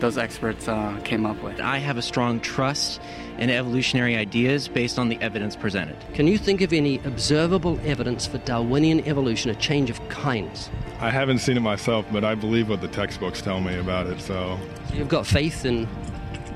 Those 0.00 0.16
experts 0.16 0.66
uh, 0.66 0.98
came 1.04 1.26
up 1.26 1.42
with. 1.42 1.60
I 1.60 1.76
have 1.76 1.98
a 1.98 2.02
strong 2.02 2.40
trust 2.40 3.02
in 3.38 3.50
evolutionary 3.50 4.16
ideas 4.16 4.66
based 4.66 4.98
on 4.98 5.10
the 5.10 5.20
evidence 5.20 5.56
presented. 5.56 5.96
Can 6.14 6.26
you 6.26 6.38
think 6.38 6.62
of 6.62 6.72
any 6.72 7.00
observable 7.00 7.78
evidence 7.84 8.26
for 8.26 8.38
Darwinian 8.38 9.06
evolution, 9.06 9.50
a 9.50 9.54
change 9.54 9.90
of 9.90 10.08
kinds? 10.08 10.70
I 11.00 11.10
haven't 11.10 11.38
seen 11.38 11.56
it 11.56 11.60
myself, 11.60 12.06
but 12.10 12.24
I 12.24 12.34
believe 12.34 12.68
what 12.68 12.80
the 12.80 12.88
textbooks 12.88 13.42
tell 13.42 13.60
me 13.60 13.78
about 13.78 14.06
it, 14.06 14.20
so. 14.20 14.58
So 14.88 14.94
you've 14.94 15.08
got 15.08 15.26
faith 15.26 15.64
in 15.64 15.86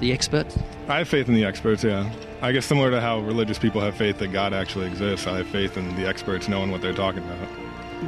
the 0.00 0.12
experts? 0.12 0.59
I 0.88 0.99
have 0.99 1.09
faith 1.09 1.28
in 1.28 1.35
the 1.35 1.44
experts, 1.44 1.85
yeah. 1.85 2.11
I 2.42 2.52
guess 2.52 2.64
similar 2.64 2.90
to 2.90 3.00
how 3.00 3.20
religious 3.20 3.59
people 3.59 3.80
have 3.80 3.94
faith 3.94 4.18
that 4.18 4.28
God 4.28 4.54
actually 4.54 4.87
exists, 4.87 5.26
I 5.26 5.38
have 5.38 5.49
faith 5.49 5.76
in 5.76 5.94
the 5.97 6.09
experts 6.09 6.49
knowing 6.49 6.70
what 6.70 6.80
they're 6.80 6.94
talking 6.94 7.23
about 7.23 7.49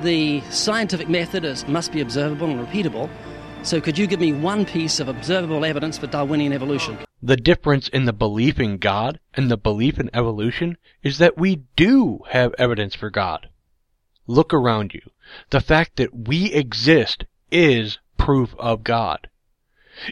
the 0.00 0.40
scientific 0.50 1.08
method 1.08 1.44
is, 1.44 1.66
must 1.68 1.92
be 1.92 2.00
observable 2.00 2.48
and 2.48 2.66
repeatable. 2.66 3.10
So, 3.62 3.80
could 3.80 3.98
you 3.98 4.06
give 4.06 4.20
me 4.20 4.32
one 4.32 4.64
piece 4.64 4.98
of 4.98 5.08
observable 5.08 5.64
evidence 5.64 5.98
for 5.98 6.06
Darwinian 6.06 6.52
evolution? 6.52 6.98
The 7.22 7.36
difference 7.36 7.88
in 7.88 8.06
the 8.06 8.12
belief 8.12 8.58
in 8.58 8.78
God 8.78 9.20
and 9.34 9.50
the 9.50 9.56
belief 9.56 10.00
in 10.00 10.10
evolution 10.12 10.78
is 11.02 11.18
that 11.18 11.38
we 11.38 11.56
do 11.76 12.20
have 12.30 12.54
evidence 12.58 12.96
for 12.96 13.10
God. 13.10 13.48
Look 14.26 14.52
around 14.52 14.94
you. 14.94 15.02
The 15.50 15.60
fact 15.60 15.96
that 15.96 16.28
we 16.28 16.52
exist 16.52 17.24
is 17.50 17.98
proof 18.16 18.54
of 18.58 18.84
God. 18.84 19.28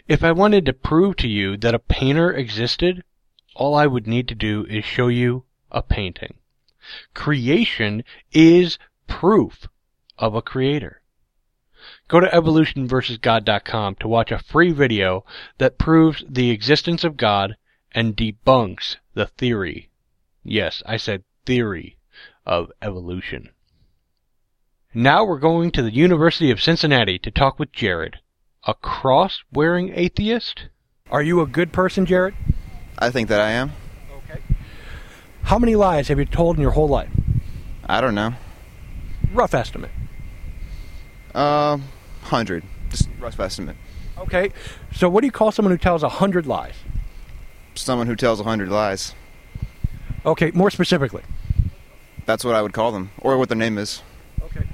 If 0.07 0.23
I 0.23 0.31
wanted 0.31 0.65
to 0.65 0.73
prove 0.73 1.15
to 1.17 1.27
you 1.27 1.57
that 1.57 1.75
a 1.75 1.79
painter 1.79 2.31
existed, 2.31 3.03
all 3.55 3.75
I 3.75 3.87
would 3.87 4.07
need 4.07 4.27
to 4.29 4.35
do 4.35 4.65
is 4.65 4.85
show 4.85 5.07
you 5.07 5.45
a 5.71 5.81
painting. 5.81 6.35
Creation 7.13 8.03
is 8.31 8.77
proof 9.07 9.67
of 10.17 10.35
a 10.35 10.41
creator. 10.41 11.01
Go 12.07 12.19
to 12.19 12.27
evolutionversusgod.com 12.27 13.95
to 13.95 14.07
watch 14.07 14.31
a 14.31 14.39
free 14.39 14.71
video 14.71 15.25
that 15.57 15.77
proves 15.77 16.23
the 16.27 16.51
existence 16.51 17.03
of 17.03 17.17
God 17.17 17.55
and 17.91 18.15
debunks 18.15 18.97
the 19.13 19.25
theory. 19.25 19.89
Yes, 20.43 20.83
I 20.85 20.97
said 20.97 21.23
theory 21.45 21.97
of 22.45 22.71
evolution. 22.81 23.49
Now 24.93 25.23
we're 25.23 25.39
going 25.39 25.71
to 25.71 25.81
the 25.81 25.93
University 25.93 26.51
of 26.51 26.61
Cincinnati 26.61 27.17
to 27.19 27.31
talk 27.31 27.57
with 27.57 27.71
Jared, 27.71 28.19
a 28.67 28.73
cross 28.73 29.39
wearing 29.49 29.93
atheist. 29.95 30.63
Are 31.09 31.23
you 31.23 31.39
a 31.39 31.47
good 31.47 31.71
person, 31.71 32.05
Jared? 32.05 32.35
I 32.99 33.09
think 33.09 33.29
that 33.29 33.39
I 33.39 33.51
am. 33.51 33.71
Okay. 34.17 34.41
How 35.43 35.57
many 35.57 35.77
lies 35.77 36.09
have 36.09 36.19
you 36.19 36.25
told 36.25 36.57
in 36.57 36.61
your 36.61 36.71
whole 36.71 36.89
life? 36.89 37.09
I 37.85 38.01
don't 38.01 38.15
know. 38.15 38.33
Rough 39.31 39.53
estimate. 39.53 39.91
Um, 41.33 41.41
uh, 41.43 41.77
hundred. 42.23 42.65
Just 42.89 43.07
rough 43.17 43.39
estimate. 43.39 43.77
Okay. 44.17 44.51
So 44.93 45.07
what 45.07 45.21
do 45.21 45.25
you 45.25 45.31
call 45.31 45.53
someone 45.53 45.71
who 45.71 45.77
tells 45.77 46.03
a 46.03 46.09
hundred 46.09 46.45
lies? 46.45 46.75
Someone 47.75 48.07
who 48.07 48.17
tells 48.17 48.41
a 48.41 48.43
hundred 48.43 48.67
lies. 48.67 49.15
Okay, 50.25 50.51
more 50.53 50.69
specifically. 50.69 51.23
That's 52.25 52.43
what 52.43 52.55
I 52.55 52.61
would 52.61 52.73
call 52.73 52.91
them, 52.91 53.11
or 53.19 53.37
what 53.37 53.47
their 53.47 53.57
name 53.57 53.77
is. 53.77 54.03
Okay. 54.43 54.67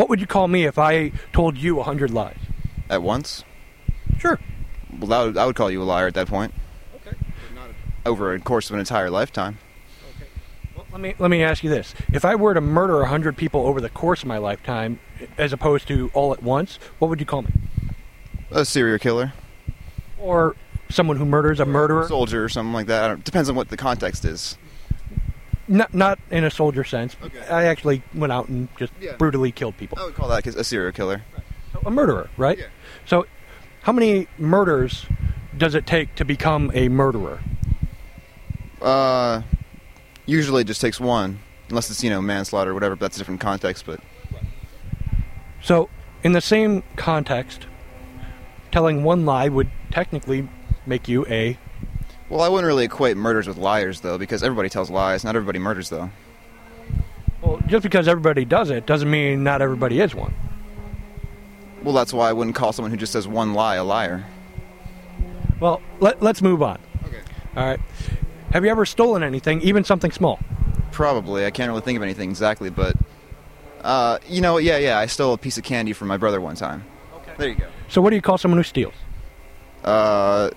What 0.00 0.08
would 0.08 0.18
you 0.18 0.26
call 0.26 0.48
me 0.48 0.64
if 0.64 0.78
I 0.78 1.12
told 1.34 1.58
you 1.58 1.78
a 1.78 1.82
hundred 1.82 2.10
lies? 2.10 2.38
At 2.88 3.02
once? 3.02 3.44
Sure. 4.18 4.40
Well, 4.98 5.12
I 5.12 5.24
would, 5.26 5.36
I 5.36 5.44
would 5.44 5.56
call 5.56 5.70
you 5.70 5.82
a 5.82 5.84
liar 5.84 6.06
at 6.06 6.14
that 6.14 6.26
point. 6.26 6.54
Okay. 7.06 7.14
Over 8.06 8.32
a 8.32 8.40
course 8.40 8.70
of 8.70 8.74
an 8.74 8.80
entire 8.80 9.10
lifetime. 9.10 9.58
Okay. 10.16 10.30
Let 10.90 11.02
me 11.02 11.14
let 11.18 11.30
me 11.30 11.42
ask 11.42 11.62
you 11.62 11.68
this: 11.68 11.94
If 12.14 12.24
I 12.24 12.34
were 12.34 12.54
to 12.54 12.62
murder 12.62 13.02
a 13.02 13.08
hundred 13.08 13.36
people 13.36 13.66
over 13.66 13.78
the 13.78 13.90
course 13.90 14.22
of 14.22 14.28
my 14.28 14.38
lifetime, 14.38 15.00
as 15.36 15.52
opposed 15.52 15.86
to 15.88 16.10
all 16.14 16.32
at 16.32 16.42
once, 16.42 16.78
what 16.98 17.08
would 17.08 17.20
you 17.20 17.26
call 17.26 17.42
me? 17.42 17.50
A 18.50 18.64
serial 18.64 18.98
killer, 18.98 19.34
or 20.18 20.56
someone 20.88 21.18
who 21.18 21.26
murders 21.26 21.60
a 21.60 21.66
murderer, 21.66 22.04
A 22.04 22.08
soldier, 22.08 22.42
or 22.42 22.48
something 22.48 22.72
like 22.72 22.86
that. 22.86 23.22
depends 23.22 23.50
on 23.50 23.54
what 23.54 23.68
the 23.68 23.76
context 23.76 24.24
is. 24.24 24.56
Not 25.70 25.94
not 25.94 26.18
in 26.30 26.44
a 26.44 26.50
soldier 26.50 26.84
sense. 26.84 27.16
Okay. 27.22 27.46
I 27.46 27.64
actually 27.64 28.02
went 28.12 28.32
out 28.32 28.48
and 28.48 28.68
just 28.76 28.92
yeah. 29.00 29.16
brutally 29.16 29.52
killed 29.52 29.76
people. 29.76 29.98
I 29.98 30.04
would 30.04 30.14
call 30.14 30.28
that 30.28 30.46
a 30.46 30.64
serial 30.64 30.92
killer. 30.92 31.22
Right. 31.32 31.44
So 31.72 31.80
a 31.86 31.90
murderer, 31.90 32.28
right? 32.36 32.58
Yeah. 32.58 32.66
So, 33.06 33.26
how 33.82 33.92
many 33.92 34.26
murders 34.36 35.06
does 35.56 35.74
it 35.74 35.86
take 35.86 36.14
to 36.16 36.24
become 36.24 36.70
a 36.74 36.88
murderer? 36.88 37.40
Uh 38.82 39.42
Usually 40.30 40.60
it 40.60 40.66
just 40.68 40.80
takes 40.80 41.00
one, 41.00 41.40
unless 41.70 41.90
it's, 41.90 42.04
you 42.04 42.10
know, 42.10 42.22
manslaughter 42.22 42.70
or 42.70 42.74
whatever, 42.74 42.94
but 42.94 43.06
that's 43.06 43.16
a 43.16 43.18
different 43.18 43.40
context. 43.40 43.84
But 43.84 44.00
So, 45.60 45.88
in 46.22 46.32
the 46.32 46.40
same 46.40 46.84
context, 46.94 47.66
telling 48.70 49.02
one 49.02 49.26
lie 49.26 49.48
would 49.48 49.70
technically 49.90 50.48
make 50.86 51.08
you 51.08 51.26
a. 51.26 51.58
Well, 52.30 52.42
I 52.42 52.48
wouldn't 52.48 52.66
really 52.66 52.84
equate 52.84 53.16
murders 53.16 53.48
with 53.48 53.58
liars, 53.58 54.00
though, 54.00 54.16
because 54.16 54.44
everybody 54.44 54.68
tells 54.68 54.88
lies. 54.88 55.24
Not 55.24 55.34
everybody 55.34 55.58
murders, 55.58 55.90
though. 55.90 56.10
Well, 57.42 57.58
just 57.66 57.82
because 57.82 58.06
everybody 58.06 58.44
does 58.44 58.70
it 58.70 58.86
doesn't 58.86 59.10
mean 59.10 59.42
not 59.42 59.60
everybody 59.60 60.00
is 60.00 60.14
one. 60.14 60.32
Well, 61.82 61.94
that's 61.94 62.12
why 62.12 62.28
I 62.28 62.32
wouldn't 62.32 62.54
call 62.54 62.72
someone 62.72 62.92
who 62.92 62.96
just 62.96 63.12
says 63.12 63.26
one 63.26 63.54
lie 63.54 63.76
a 63.76 63.84
liar. 63.84 64.24
Well, 65.58 65.82
let, 65.98 66.22
let's 66.22 66.40
move 66.40 66.62
on. 66.62 66.78
Okay. 67.06 67.20
All 67.56 67.66
right. 67.66 67.80
Have 68.52 68.64
you 68.64 68.70
ever 68.70 68.86
stolen 68.86 69.22
anything, 69.22 69.60
even 69.62 69.82
something 69.82 70.12
small? 70.12 70.38
Probably. 70.92 71.46
I 71.46 71.50
can't 71.50 71.68
really 71.68 71.80
think 71.80 71.96
of 71.96 72.02
anything 72.02 72.30
exactly, 72.30 72.70
but 72.70 72.94
uh, 73.82 74.18
you 74.28 74.40
know, 74.40 74.58
yeah, 74.58 74.76
yeah. 74.76 74.98
I 74.98 75.06
stole 75.06 75.32
a 75.32 75.38
piece 75.38 75.56
of 75.58 75.64
candy 75.64 75.92
from 75.92 76.08
my 76.08 76.16
brother 76.16 76.40
one 76.40 76.56
time. 76.56 76.84
Okay. 77.16 77.32
There 77.38 77.48
you 77.48 77.54
go. 77.54 77.66
So, 77.88 78.00
what 78.00 78.10
do 78.10 78.16
you 78.16 78.22
call 78.22 78.38
someone 78.38 78.58
who 78.58 78.64
steals? 78.64 78.94
Uh, 79.84 80.50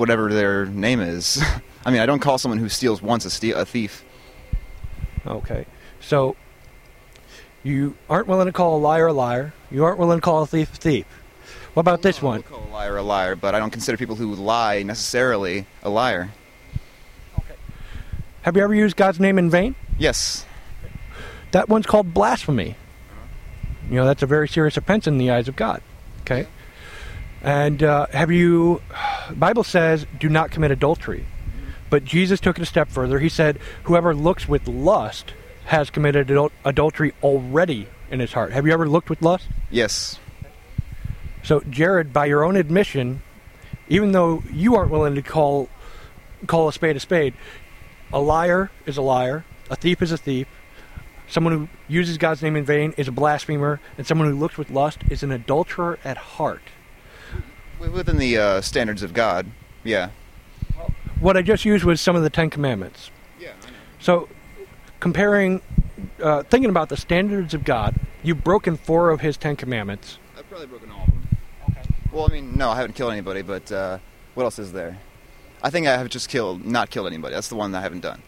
whatever 0.00 0.32
their 0.32 0.66
name 0.66 1.00
is. 1.00 1.40
I 1.84 1.90
mean, 1.90 2.00
I 2.00 2.06
don't 2.06 2.18
call 2.20 2.38
someone 2.38 2.58
who 2.58 2.68
steals 2.68 3.00
once 3.00 3.24
a, 3.24 3.30
ste- 3.30 3.54
a 3.54 3.64
thief. 3.64 4.04
Okay. 5.26 5.66
So 6.00 6.34
you 7.62 7.96
aren't 8.08 8.26
willing 8.26 8.46
to 8.46 8.52
call 8.52 8.76
a 8.76 8.80
liar 8.80 9.08
a 9.08 9.12
liar. 9.12 9.52
You 9.70 9.84
aren't 9.84 9.98
willing 9.98 10.18
to 10.18 10.22
call 10.22 10.42
a 10.42 10.46
thief 10.46 10.72
a 10.72 10.76
thief. 10.76 11.06
What 11.74 11.82
about 11.82 12.02
this 12.02 12.20
one? 12.20 12.42
call 12.42 12.64
a 12.64 12.72
liar 12.72 12.96
a 12.96 13.02
liar, 13.02 13.36
but 13.36 13.54
I 13.54 13.60
don't 13.60 13.70
consider 13.70 13.96
people 13.96 14.16
who 14.16 14.34
lie 14.34 14.82
necessarily 14.82 15.66
a 15.82 15.90
liar. 15.90 16.30
Okay. 17.38 17.54
Have 18.42 18.56
you 18.56 18.62
ever 18.64 18.74
used 18.74 18.96
God's 18.96 19.20
name 19.20 19.38
in 19.38 19.50
vain? 19.50 19.76
Yes. 19.98 20.44
That 21.52 21.68
one's 21.68 21.86
called 21.86 22.12
blasphemy. 22.12 22.76
You 23.88 23.96
know, 23.96 24.04
that's 24.04 24.22
a 24.22 24.26
very 24.26 24.48
serious 24.48 24.76
offense 24.76 25.06
in 25.06 25.18
the 25.18 25.30
eyes 25.30 25.48
of 25.48 25.56
God. 25.56 25.82
Okay? 26.22 26.46
And 27.42 27.82
uh, 27.82 28.06
have 28.12 28.30
you, 28.30 28.82
Bible 29.32 29.64
says, 29.64 30.06
do 30.18 30.28
not 30.28 30.50
commit 30.50 30.70
adultery. 30.70 31.26
But 31.88 32.04
Jesus 32.04 32.40
took 32.40 32.58
it 32.58 32.62
a 32.62 32.66
step 32.66 32.88
further. 32.88 33.18
He 33.18 33.28
said, 33.28 33.58
whoever 33.84 34.14
looks 34.14 34.48
with 34.48 34.68
lust 34.68 35.34
has 35.66 35.90
committed 35.90 36.28
adul- 36.28 36.52
adultery 36.64 37.12
already 37.22 37.88
in 38.10 38.20
his 38.20 38.32
heart. 38.32 38.52
Have 38.52 38.66
you 38.66 38.72
ever 38.72 38.88
looked 38.88 39.10
with 39.10 39.22
lust? 39.22 39.48
Yes. 39.70 40.18
So, 41.42 41.60
Jared, 41.68 42.12
by 42.12 42.26
your 42.26 42.44
own 42.44 42.56
admission, 42.56 43.22
even 43.88 44.12
though 44.12 44.42
you 44.52 44.76
aren't 44.76 44.90
willing 44.90 45.14
to 45.14 45.22
call 45.22 45.68
call 46.46 46.68
a 46.68 46.72
spade 46.72 46.96
a 46.96 47.00
spade, 47.00 47.34
a 48.12 48.20
liar 48.20 48.70
is 48.86 48.96
a 48.96 49.02
liar, 49.02 49.44
a 49.68 49.76
thief 49.76 50.00
is 50.00 50.10
a 50.10 50.16
thief, 50.16 50.48
someone 51.28 51.52
who 51.52 51.68
uses 51.88 52.18
God's 52.18 52.42
name 52.42 52.56
in 52.56 52.64
vain 52.64 52.94
is 52.96 53.08
a 53.08 53.12
blasphemer, 53.12 53.80
and 53.98 54.06
someone 54.06 54.28
who 54.28 54.36
looks 54.36 54.56
with 54.56 54.70
lust 54.70 55.02
is 55.10 55.22
an 55.22 55.30
adulterer 55.30 55.98
at 56.04 56.16
heart. 56.16 56.62
Wi- 57.80 57.94
Within 57.96 58.18
the 58.18 58.36
uh, 58.38 58.60
standards 58.60 59.02
of 59.02 59.12
God, 59.14 59.46
yeah. 59.84 60.10
What 61.20 61.36
I 61.36 61.42
just 61.42 61.64
used 61.64 61.84
was 61.84 62.00
some 62.00 62.16
of 62.16 62.22
the 62.22 62.30
Ten 62.30 62.48
Commandments. 62.50 63.10
Yeah, 63.38 63.52
So, 63.98 64.28
comparing, 65.00 65.60
uh, 66.22 66.42
thinking 66.44 66.70
about 66.70 66.88
the 66.88 66.96
standards 66.96 67.52
of 67.54 67.64
God, 67.64 67.94
you've 68.22 68.42
broken 68.44 68.76
four 68.76 69.10
of 69.10 69.20
His 69.20 69.36
Ten 69.36 69.56
Commandments. 69.56 70.18
I've 70.38 70.48
probably 70.48 70.66
broken 70.66 70.90
all 70.90 71.02
of 71.02 71.06
them. 71.08 71.28
Okay. 71.70 71.82
Well, 72.12 72.26
I 72.28 72.32
mean, 72.32 72.56
no, 72.56 72.70
I 72.70 72.76
haven't 72.76 72.94
killed 72.94 73.12
anybody, 73.12 73.42
but 73.42 73.70
uh, 73.70 73.98
what 74.34 74.44
else 74.44 74.58
is 74.58 74.72
there? 74.72 74.98
I 75.62 75.68
think 75.70 75.86
I 75.86 75.96
have 75.96 76.08
just 76.08 76.28
killed, 76.30 76.64
not 76.64 76.88
killed 76.90 77.06
anybody. 77.06 77.34
That's 77.34 77.48
the 77.48 77.56
one 77.56 77.72
that 77.72 77.78
I 77.78 77.82
haven't 77.82 78.00
done. 78.00 78.22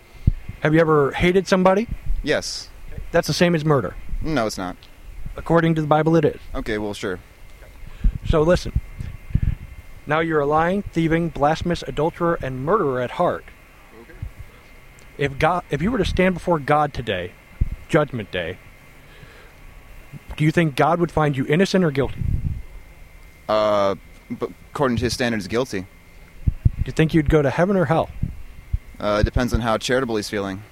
Have 0.60 0.74
you 0.74 0.80
ever 0.80 1.12
hated 1.12 1.48
somebody? 1.48 1.88
Yes. 2.22 2.68
That's 3.10 3.26
the 3.26 3.32
same 3.34 3.54
as 3.54 3.64
murder. 3.64 3.94
No, 4.20 4.46
it's 4.46 4.58
not. 4.58 4.76
According 5.36 5.74
to 5.76 5.80
the 5.80 5.86
Bible, 5.86 6.14
it 6.16 6.24
is. 6.26 6.40
Okay, 6.54 6.76
well, 6.78 6.92
sure. 6.94 7.18
So 8.28 8.42
listen. 8.42 8.78
Now 10.06 10.20
you're 10.20 10.40
a 10.40 10.46
lying, 10.46 10.82
thieving, 10.82 11.28
blasphemous 11.28 11.82
adulterer 11.86 12.38
and 12.42 12.64
murderer 12.64 13.00
at 13.00 13.12
heart. 13.12 13.44
Okay. 14.02 14.12
If 15.18 15.38
God, 15.38 15.64
if 15.70 15.80
you 15.80 15.90
were 15.90 15.98
to 15.98 16.04
stand 16.04 16.34
before 16.34 16.58
God 16.58 16.92
today, 16.92 17.32
Judgment 17.88 18.30
Day, 18.32 18.58
do 20.36 20.44
you 20.44 20.50
think 20.50 20.74
God 20.76 20.98
would 20.98 21.12
find 21.12 21.36
you 21.36 21.46
innocent 21.46 21.84
or 21.84 21.90
guilty? 21.90 22.22
Uh, 23.48 23.94
but 24.30 24.50
according 24.72 24.96
to 24.96 25.04
his 25.04 25.12
standards, 25.12 25.46
guilty. 25.46 25.86
Do 26.46 26.86
you 26.86 26.92
think 26.92 27.14
you'd 27.14 27.30
go 27.30 27.42
to 27.42 27.50
heaven 27.50 27.76
or 27.76 27.84
hell? 27.84 28.10
Uh, 28.98 29.18
it 29.20 29.24
depends 29.24 29.52
on 29.54 29.60
how 29.60 29.78
charitable 29.78 30.16
he's 30.16 30.28
feeling. 30.28 30.62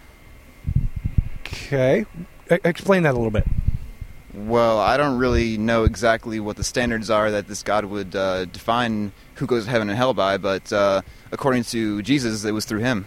Okay, 1.47 2.05
E- 2.51 2.59
explain 2.65 3.03
that 3.05 3.11
a 3.11 3.17
little 3.19 3.31
bit. 3.31 3.47
Well, 4.33 4.79
I 4.79 4.97
don't 4.97 5.19
really 5.19 5.59
know 5.59 5.85
exactly 5.85 6.39
what 6.39 6.57
the 6.57 6.63
standards 6.63 7.11
are 7.11 7.33
that 7.33 7.49
this 7.49 7.65
God 7.65 7.85
would 7.87 8.15
uh, 8.15 8.45
define 8.45 9.13
who 9.35 9.47
goes 9.47 9.65
to 9.65 9.71
heaven 9.71 9.89
and 9.89 9.97
hell 9.97 10.15
by, 10.15 10.37
but 10.37 10.73
uh, 10.73 11.03
according 11.33 11.65
to 11.65 12.01
Jesus, 12.03 12.45
it 12.45 12.53
was 12.53 12.65
through 12.65 12.79
him. 12.81 13.07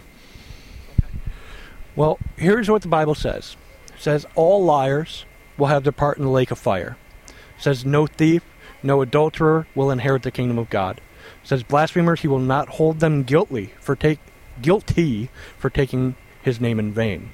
Well, 1.96 2.18
here's 2.36 2.68
what 2.68 2.82
the 2.82 2.88
Bible 2.88 3.14
says. 3.14 3.56
It 3.94 4.02
says 4.02 4.26
all 4.34 4.62
liars 4.64 5.24
will 5.56 5.68
have 5.68 5.84
their 5.84 5.92
part 5.92 6.18
in 6.18 6.24
the 6.24 6.30
lake 6.30 6.50
of 6.50 6.58
fire. 6.58 6.96
It 7.28 7.62
says 7.62 7.86
no 7.86 8.06
thief, 8.06 8.42
no 8.82 9.00
adulterer 9.00 9.66
will 9.74 9.90
inherit 9.90 10.24
the 10.24 10.30
kingdom 10.30 10.58
of 10.58 10.68
God. 10.68 11.00
It 11.42 11.48
says 11.48 11.62
blasphemers 11.62 12.20
he 12.20 12.28
will 12.28 12.38
not 12.38 12.70
hold 12.70 13.00
them 13.00 13.22
guilty 13.22 13.72
for 13.80 13.96
take 13.96 14.18
guilty 14.60 15.30
for 15.58 15.70
taking 15.70 16.16
his 16.42 16.60
name 16.60 16.78
in 16.78 16.92
vain. 16.92 17.30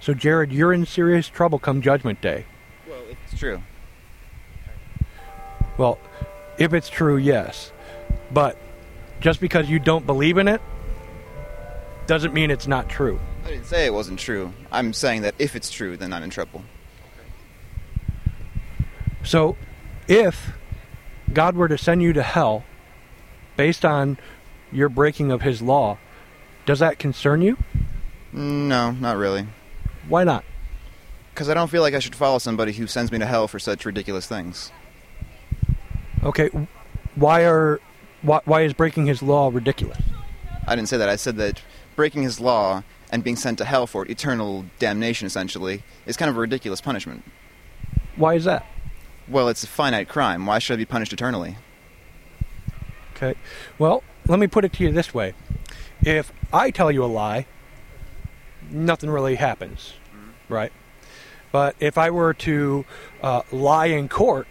So 0.00 0.14
Jared, 0.14 0.52
you're 0.52 0.72
in 0.72 0.86
serious 0.86 1.28
trouble 1.28 1.58
come 1.58 1.82
judgment 1.82 2.20
day. 2.22 2.46
It's 3.24 3.38
true. 3.38 3.62
Well, 5.78 5.98
if 6.58 6.74
it's 6.74 6.88
true, 6.88 7.16
yes. 7.16 7.72
But 8.30 8.58
just 9.20 9.40
because 9.40 9.68
you 9.68 9.78
don't 9.78 10.06
believe 10.06 10.38
in 10.38 10.48
it 10.48 10.60
doesn't 12.06 12.34
mean 12.34 12.50
it's 12.50 12.66
not 12.66 12.88
true. 12.88 13.20
I 13.44 13.50
didn't 13.50 13.66
say 13.66 13.86
it 13.86 13.94
wasn't 13.94 14.18
true. 14.18 14.52
I'm 14.70 14.92
saying 14.92 15.22
that 15.22 15.34
if 15.38 15.56
it's 15.56 15.70
true, 15.70 15.96
then 15.96 16.12
I'm 16.12 16.22
in 16.22 16.30
trouble. 16.30 16.62
So, 19.24 19.56
if 20.08 20.52
God 21.32 21.56
were 21.56 21.68
to 21.68 21.78
send 21.78 22.02
you 22.02 22.12
to 22.12 22.22
hell 22.22 22.64
based 23.56 23.84
on 23.84 24.18
your 24.72 24.88
breaking 24.88 25.30
of 25.30 25.42
his 25.42 25.62
law, 25.62 25.98
does 26.66 26.80
that 26.80 26.98
concern 26.98 27.42
you? 27.42 27.56
No, 28.32 28.92
not 28.92 29.16
really. 29.16 29.46
Why 30.08 30.24
not? 30.24 30.44
Because 31.32 31.48
I 31.48 31.54
don't 31.54 31.70
feel 31.70 31.82
like 31.82 31.94
I 31.94 31.98
should 31.98 32.14
follow 32.14 32.38
somebody 32.38 32.72
who 32.72 32.86
sends 32.86 33.10
me 33.10 33.18
to 33.18 33.26
hell 33.26 33.48
for 33.48 33.58
such 33.58 33.84
ridiculous 33.84 34.26
things. 34.26 34.70
Okay, 36.22 36.50
why 37.14 37.44
are 37.44 37.80
why, 38.22 38.40
why 38.44 38.62
is 38.62 38.72
breaking 38.72 39.06
his 39.06 39.22
law 39.22 39.50
ridiculous? 39.52 39.98
I 40.66 40.76
didn't 40.76 40.88
say 40.88 40.96
that. 40.96 41.08
I 41.08 41.16
said 41.16 41.36
that 41.36 41.60
breaking 41.96 42.22
his 42.22 42.40
law 42.40 42.84
and 43.10 43.24
being 43.24 43.36
sent 43.36 43.58
to 43.58 43.64
hell 43.64 43.86
for 43.86 44.06
eternal 44.06 44.64
damnation, 44.78 45.26
essentially, 45.26 45.82
is 46.06 46.16
kind 46.16 46.30
of 46.30 46.36
a 46.36 46.40
ridiculous 46.40 46.80
punishment. 46.80 47.24
Why 48.16 48.34
is 48.34 48.44
that? 48.44 48.64
Well, 49.28 49.48
it's 49.48 49.64
a 49.64 49.66
finite 49.66 50.08
crime. 50.08 50.46
Why 50.46 50.58
should 50.58 50.74
I 50.74 50.76
be 50.76 50.84
punished 50.84 51.12
eternally? 51.12 51.56
Okay. 53.16 53.34
Well, 53.78 54.02
let 54.26 54.38
me 54.38 54.46
put 54.46 54.64
it 54.64 54.72
to 54.74 54.84
you 54.84 54.92
this 54.92 55.12
way. 55.12 55.34
If 56.02 56.32
I 56.52 56.70
tell 56.70 56.90
you 56.90 57.04
a 57.04 57.06
lie, 57.06 57.46
nothing 58.70 59.10
really 59.10 59.36
happens, 59.36 59.94
right? 60.48 60.72
But 61.52 61.76
if 61.78 61.98
I 61.98 62.10
were 62.10 62.34
to 62.34 62.84
uh, 63.22 63.42
lie 63.52 63.86
in 63.86 64.08
court, 64.08 64.48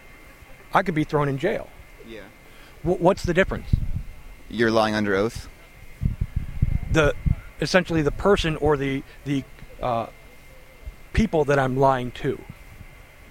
I 0.72 0.82
could 0.82 0.94
be 0.94 1.04
thrown 1.04 1.28
in 1.28 1.36
jail. 1.36 1.68
Yeah. 2.08 2.20
W- 2.84 3.02
what's 3.02 3.24
the 3.24 3.34
difference? 3.34 3.66
You're 4.48 4.70
lying 4.70 4.94
under 4.94 5.14
oath? 5.14 5.48
The 6.92 7.14
essentially 7.60 8.02
the 8.02 8.12
person 8.12 8.56
or 8.56 8.76
the 8.76 9.02
the 9.24 9.44
uh, 9.82 10.06
people 11.12 11.44
that 11.46 11.58
I'm 11.58 11.76
lying 11.76 12.12
to. 12.12 12.40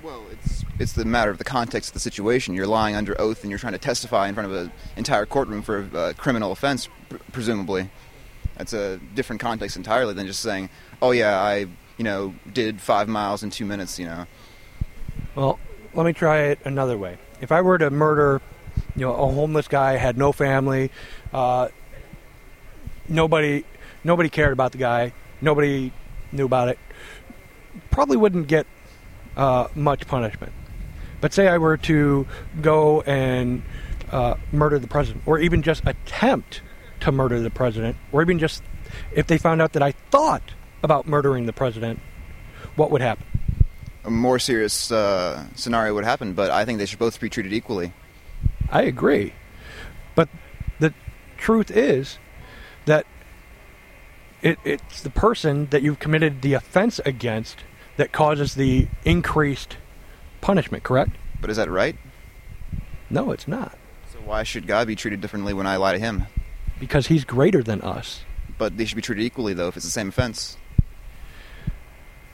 Well, 0.03 0.25
it's 0.31 0.65
it's 0.79 0.93
the 0.93 1.05
matter 1.05 1.31
of 1.31 1.37
the 1.37 1.43
context 1.43 1.91
of 1.91 1.93
the 1.93 1.99
situation. 1.99 2.55
You're 2.55 2.67
lying 2.67 2.95
under 2.95 3.19
oath 3.21 3.43
and 3.43 3.49
you're 3.49 3.59
trying 3.59 3.73
to 3.73 3.79
testify 3.79 4.27
in 4.27 4.33
front 4.33 4.51
of 4.51 4.57
an 4.57 4.71
entire 4.97 5.25
courtroom 5.25 5.61
for 5.61 5.87
a 5.93 6.13
criminal 6.13 6.51
offense, 6.51 6.89
pr- 7.07 7.17
presumably. 7.31 7.89
That's 8.57 8.73
a 8.73 8.97
different 9.15 9.41
context 9.41 9.77
entirely 9.77 10.13
than 10.13 10.27
just 10.27 10.41
saying, 10.41 10.69
"Oh 11.01 11.11
yeah, 11.11 11.39
I 11.39 11.67
you 12.01 12.03
know 12.03 12.33
did 12.51 12.81
five 12.81 13.07
miles 13.07 13.43
in 13.43 13.51
two 13.51 13.63
minutes." 13.63 13.99
You 13.99 14.07
know. 14.07 14.25
Well, 15.35 15.59
let 15.93 16.03
me 16.03 16.13
try 16.13 16.39
it 16.45 16.59
another 16.65 16.97
way. 16.97 17.19
If 17.41 17.51
I 17.51 17.61
were 17.61 17.77
to 17.77 17.91
murder, 17.91 18.41
you 18.95 19.05
know, 19.05 19.13
a 19.13 19.31
homeless 19.31 19.67
guy, 19.67 19.97
had 19.97 20.17
no 20.17 20.31
family, 20.31 20.89
uh, 21.31 21.67
nobody, 23.07 23.63
nobody 24.03 24.29
cared 24.29 24.51
about 24.51 24.71
the 24.71 24.79
guy, 24.79 25.13
nobody 25.41 25.93
knew 26.31 26.45
about 26.45 26.69
it, 26.69 26.79
probably 27.91 28.17
wouldn't 28.17 28.47
get 28.47 28.65
uh, 29.37 29.67
much 29.75 30.07
punishment. 30.07 30.53
But 31.21 31.33
say 31.33 31.47
I 31.47 31.59
were 31.59 31.77
to 31.77 32.25
go 32.61 33.01
and 33.01 33.61
uh, 34.11 34.35
murder 34.51 34.79
the 34.79 34.87
president, 34.87 35.23
or 35.27 35.37
even 35.37 35.61
just 35.61 35.83
attempt 35.85 36.61
to 37.01 37.11
murder 37.11 37.39
the 37.39 37.51
president, 37.51 37.95
or 38.11 38.23
even 38.23 38.39
just 38.39 38.63
if 39.13 39.27
they 39.27 39.37
found 39.37 39.61
out 39.61 39.73
that 39.73 39.83
I 39.83 39.91
thought 39.91 40.53
about 40.83 41.07
murdering 41.07 41.45
the 41.45 41.53
president, 41.53 41.99
what 42.75 42.91
would 42.91 43.01
happen? 43.01 43.25
A 44.03 44.09
more 44.09 44.39
serious 44.39 44.91
uh, 44.91 45.45
scenario 45.55 45.93
would 45.93 46.03
happen, 46.03 46.33
but 46.33 46.49
I 46.49 46.65
think 46.65 46.79
they 46.79 46.85
should 46.85 46.99
both 46.99 47.19
be 47.19 47.29
treated 47.29 47.53
equally. 47.53 47.93
I 48.69 48.83
agree. 48.83 49.33
But 50.15 50.29
the 50.79 50.93
truth 51.37 51.69
is 51.69 52.17
that 52.85 53.05
it, 54.41 54.57
it's 54.63 55.01
the 55.01 55.09
person 55.09 55.67
that 55.67 55.83
you've 55.83 55.99
committed 55.99 56.41
the 56.41 56.53
offense 56.53 56.99
against 57.05 57.57
that 57.97 58.11
causes 58.11 58.55
the 58.55 58.87
increased 59.05 59.77
punishment, 60.39 60.83
correct? 60.83 61.11
But 61.39 61.49
is 61.49 61.57
that 61.57 61.69
right? 61.69 61.95
No, 63.09 63.31
it's 63.31 63.47
not. 63.47 63.77
So 64.11 64.19
why 64.19 64.43
should 64.43 64.65
God 64.67 64.87
be 64.87 64.95
treated 64.95 65.21
differently 65.21 65.53
when 65.53 65.67
I 65.67 65.75
lie 65.75 65.93
to 65.93 65.99
Him? 65.99 66.25
Because 66.79 67.07
he's 67.07 67.25
greater 67.25 67.61
than 67.61 67.81
us. 67.81 68.21
But 68.57 68.77
they 68.77 68.85
should 68.85 68.95
be 68.95 69.01
treated 69.01 69.23
equally, 69.23 69.53
though, 69.53 69.67
if 69.67 69.75
it's 69.75 69.85
the 69.85 69.91
same 69.91 70.09
offense. 70.09 70.57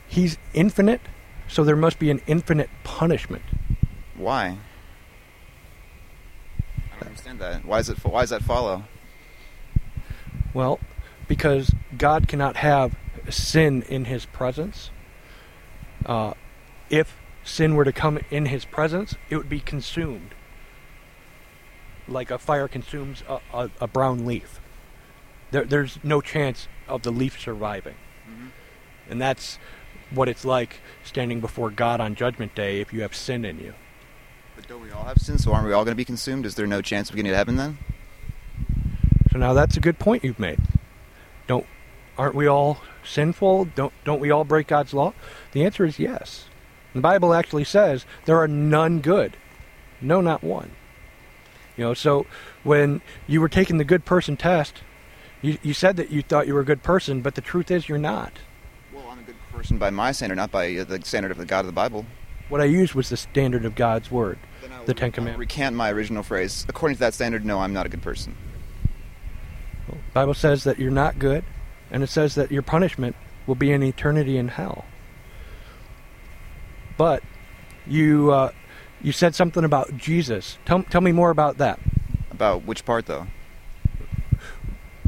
He's 0.07 0.37
infinite, 0.53 1.01
so 1.47 1.63
there 1.63 1.75
must 1.75 1.99
be 1.99 2.09
an 2.09 2.21
infinite 2.27 2.69
punishment. 2.83 3.43
Why? 4.15 4.57
I 6.91 6.99
don't 6.99 7.07
understand 7.09 7.39
that. 7.39 7.65
Why 7.65 7.77
does 7.77 7.89
it? 7.89 8.03
Why 8.03 8.21
does 8.21 8.29
that 8.31 8.43
follow? 8.43 8.85
Well, 10.53 10.79
because 11.27 11.71
God 11.97 12.27
cannot 12.27 12.57
have 12.57 12.95
sin 13.29 13.83
in 13.83 14.05
His 14.05 14.25
presence. 14.25 14.89
Uh, 16.05 16.33
if 16.89 17.17
sin 17.43 17.75
were 17.75 17.83
to 17.85 17.91
come 17.93 18.19
in 18.31 18.45
His 18.47 18.65
presence, 18.65 19.15
it 19.29 19.35
would 19.37 19.49
be 19.49 19.59
consumed, 19.59 20.33
like 22.07 22.31
a 22.31 22.37
fire 22.37 22.67
consumes 22.67 23.23
a, 23.27 23.39
a, 23.53 23.69
a 23.81 23.87
brown 23.87 24.25
leaf. 24.25 24.59
There, 25.51 25.65
there's 25.65 25.99
no 26.03 26.21
chance 26.21 26.67
of 26.87 27.03
the 27.03 27.11
leaf 27.11 27.39
surviving, 27.39 27.95
Mhm. 28.29 28.49
and 29.09 29.21
that's 29.21 29.59
what 30.11 30.29
it's 30.29 30.45
like 30.45 30.79
standing 31.03 31.39
before 31.39 31.69
God 31.69 31.99
on 31.99 32.15
Judgment 32.15 32.55
Day 32.55 32.81
if 32.81 32.93
you 32.93 33.01
have 33.01 33.15
sin 33.15 33.45
in 33.45 33.59
you. 33.59 33.73
But 34.55 34.67
don't 34.67 34.81
we 34.81 34.91
all 34.91 35.03
have 35.03 35.17
sin? 35.17 35.37
So 35.37 35.53
aren't 35.53 35.67
we 35.67 35.73
all 35.73 35.83
going 35.83 35.93
to 35.93 35.97
be 35.97 36.05
consumed? 36.05 36.45
Is 36.45 36.55
there 36.55 36.67
no 36.67 36.81
chance 36.81 37.09
of 37.09 37.15
getting 37.15 37.31
to 37.31 37.37
heaven 37.37 37.57
then? 37.57 37.77
So 39.31 39.37
now 39.37 39.53
that's 39.53 39.77
a 39.77 39.79
good 39.79 39.99
point 39.99 40.23
you've 40.23 40.39
made. 40.39 40.59
Don't 41.45 41.65
aren't 42.17 42.35
we 42.35 42.47
all 42.47 42.79
sinful? 43.03 43.65
Don't 43.75 43.93
don't 44.03 44.19
we 44.19 44.31
all 44.31 44.43
break 44.43 44.67
God's 44.67 44.93
law? 44.93 45.13
The 45.51 45.63
answer 45.63 45.85
is 45.85 45.99
yes. 45.99 46.45
The 46.93 47.01
Bible 47.01 47.33
actually 47.33 47.65
says 47.65 48.05
there 48.25 48.37
are 48.37 48.47
none 48.47 48.99
good. 48.99 49.37
No, 50.01 50.21
not 50.21 50.43
one. 50.43 50.71
You 51.75 51.83
know, 51.83 51.93
so 51.93 52.25
when 52.63 53.01
you 53.27 53.39
were 53.39 53.49
taking 53.49 53.77
the 53.77 53.83
good 53.83 54.05
person 54.05 54.35
test, 54.35 54.81
you, 55.41 55.59
you 55.61 55.73
said 55.73 55.97
that 55.97 56.09
you 56.09 56.23
thought 56.23 56.47
you 56.47 56.55
were 56.55 56.61
a 56.61 56.65
good 56.65 56.81
person, 56.81 57.21
but 57.21 57.35
the 57.35 57.41
truth 57.41 57.69
is 57.69 57.87
you're 57.87 57.99
not. 57.99 58.33
Well, 58.91 59.05
I'm 59.09 59.19
a 59.19 59.23
good 59.23 59.35
person 59.57 59.79
by 59.79 59.89
my 59.89 60.11
standard, 60.11 60.35
not 60.35 60.51
by 60.51 60.75
uh, 60.75 60.83
the 60.83 61.01
standard 61.03 61.31
of 61.31 61.37
the 61.37 61.45
God 61.45 61.61
of 61.61 61.65
the 61.65 61.71
Bible. 61.71 62.05
What 62.47 62.61
I 62.61 62.65
used 62.65 62.93
was 62.93 63.09
the 63.09 63.17
standard 63.17 63.65
of 63.65 63.73
God's 63.73 64.11
word, 64.11 64.37
the 64.85 64.93
Ten 64.93 65.11
Commandments. 65.11 65.39
recant 65.39 65.75
my 65.75 65.91
original 65.91 66.21
phrase. 66.21 66.63
According 66.69 66.97
to 66.97 66.99
that 66.99 67.15
standard, 67.15 67.43
no, 67.43 67.59
I'm 67.59 67.73
not 67.73 67.87
a 67.87 67.89
good 67.89 68.03
person. 68.03 68.37
The 69.87 69.95
Bible 70.13 70.35
says 70.35 70.63
that 70.63 70.77
you're 70.77 70.91
not 70.91 71.17
good, 71.17 71.43
and 71.89 72.03
it 72.03 72.07
says 72.07 72.35
that 72.35 72.51
your 72.51 72.61
punishment 72.61 73.15
will 73.47 73.55
be 73.55 73.71
an 73.71 73.81
eternity 73.81 74.37
in 74.37 74.49
hell. 74.49 74.85
But 76.95 77.23
you 77.87 78.31
uh, 78.31 78.51
you 79.01 79.11
said 79.11 79.33
something 79.33 79.63
about 79.63 79.97
Jesus. 79.97 80.59
Tell 80.65 80.83
tell 80.83 81.01
me 81.01 81.11
more 81.11 81.31
about 81.31 81.57
that. 81.57 81.79
About 82.29 82.63
which 82.65 82.85
part, 82.85 83.07
though? 83.07 83.25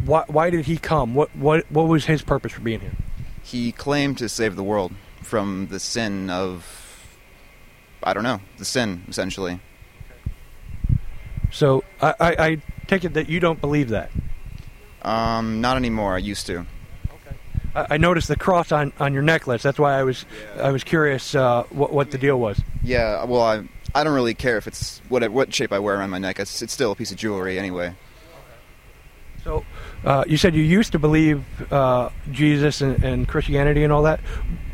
Why 0.03 0.23
why 0.27 0.49
did 0.49 0.65
he 0.65 0.77
come? 0.77 1.13
What 1.13 1.35
what 1.35 1.69
what 1.71 1.87
was 1.87 2.05
his 2.05 2.23
purpose 2.23 2.53
for 2.53 2.61
being 2.61 2.79
here? 2.79 2.95
He 3.49 3.71
claimed 3.71 4.19
to 4.19 4.29
save 4.29 4.55
the 4.55 4.63
world 4.63 4.91
from 5.23 5.67
the 5.71 5.79
sin 5.79 6.29
of, 6.29 7.17
I 8.03 8.13
don't 8.13 8.21
know, 8.23 8.41
the 8.59 8.65
sin 8.65 9.03
essentially. 9.07 9.59
So 11.51 11.83
I, 11.99 12.13
I, 12.19 12.29
I 12.45 12.57
take 12.85 13.03
it 13.03 13.15
that 13.15 13.27
you 13.27 13.39
don't 13.39 13.59
believe 13.59 13.89
that. 13.89 14.11
Um, 15.01 15.61
not 15.61 15.77
anymore. 15.77 16.13
I 16.13 16.19
used 16.19 16.45
to. 16.45 16.67
I, 17.73 17.87
I 17.91 17.97
noticed 17.97 18.27
the 18.27 18.35
cross 18.35 18.71
on, 18.71 18.93
on 18.99 19.13
your 19.13 19.23
necklace. 19.23 19.63
That's 19.63 19.79
why 19.79 19.97
I 19.97 20.03
was 20.03 20.25
I 20.61 20.69
was 20.71 20.83
curious 20.83 21.33
uh, 21.33 21.63
what 21.71 21.91
what 21.91 22.11
the 22.11 22.19
deal 22.19 22.39
was. 22.39 22.61
Yeah. 22.83 23.23
Well, 23.23 23.41
I 23.41 23.67
I 23.95 24.03
don't 24.03 24.13
really 24.13 24.35
care 24.35 24.57
if 24.57 24.67
it's 24.67 25.01
what 25.09 25.27
what 25.31 25.51
shape 25.53 25.73
I 25.73 25.79
wear 25.79 25.95
around 25.95 26.11
my 26.11 26.19
neck. 26.19 26.39
It's, 26.39 26.61
it's 26.61 26.73
still 26.73 26.91
a 26.91 26.95
piece 26.95 27.11
of 27.11 27.17
jewelry 27.17 27.57
anyway. 27.57 27.95
So 29.43 29.65
uh, 30.05 30.23
you 30.27 30.37
said 30.37 30.55
you 30.55 30.63
used 30.63 30.91
to 30.93 30.99
believe 30.99 31.43
uh, 31.71 32.09
Jesus 32.31 32.81
and, 32.81 33.03
and 33.03 33.27
Christianity 33.27 33.83
and 33.83 33.91
all 33.91 34.03
that. 34.03 34.19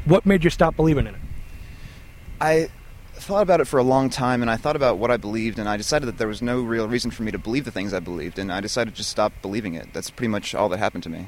What 0.05 0.25
made 0.25 0.43
you 0.43 0.49
stop 0.49 0.75
believing 0.75 1.07
in 1.07 1.15
it? 1.15 1.21
I 2.39 2.69
thought 3.13 3.41
about 3.41 3.61
it 3.61 3.65
for 3.65 3.79
a 3.79 3.83
long 3.83 4.09
time, 4.09 4.41
and 4.41 4.51
I 4.51 4.57
thought 4.57 4.75
about 4.75 4.97
what 4.97 5.09
I 5.09 5.17
believed, 5.17 5.57
and 5.57 5.67
I 5.67 5.77
decided 5.77 6.05
that 6.07 6.17
there 6.17 6.27
was 6.27 6.41
no 6.41 6.61
real 6.61 6.88
reason 6.88 7.11
for 7.11 7.23
me 7.23 7.31
to 7.31 7.39
believe 7.39 7.65
the 7.65 7.71
things 7.71 7.93
I 7.93 7.99
believed, 7.99 8.38
and 8.38 8.51
I 8.51 8.59
decided 8.59 8.91
to 8.91 8.97
just 8.97 9.09
stop 9.09 9.33
believing 9.41 9.73
it. 9.73 9.93
That's 9.93 10.09
pretty 10.09 10.29
much 10.29 10.53
all 10.53 10.69
that 10.69 10.77
happened 10.77 11.03
to 11.03 11.09
me. 11.09 11.27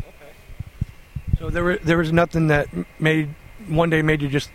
Okay. 0.00 0.32
So 1.38 1.50
there 1.50 1.62
were, 1.62 1.76
there 1.76 1.98
was 1.98 2.10
nothing 2.10 2.48
that 2.48 2.68
made 2.98 3.34
one 3.68 3.90
day 3.90 4.02
made 4.02 4.22
you 4.22 4.28
just 4.28 4.50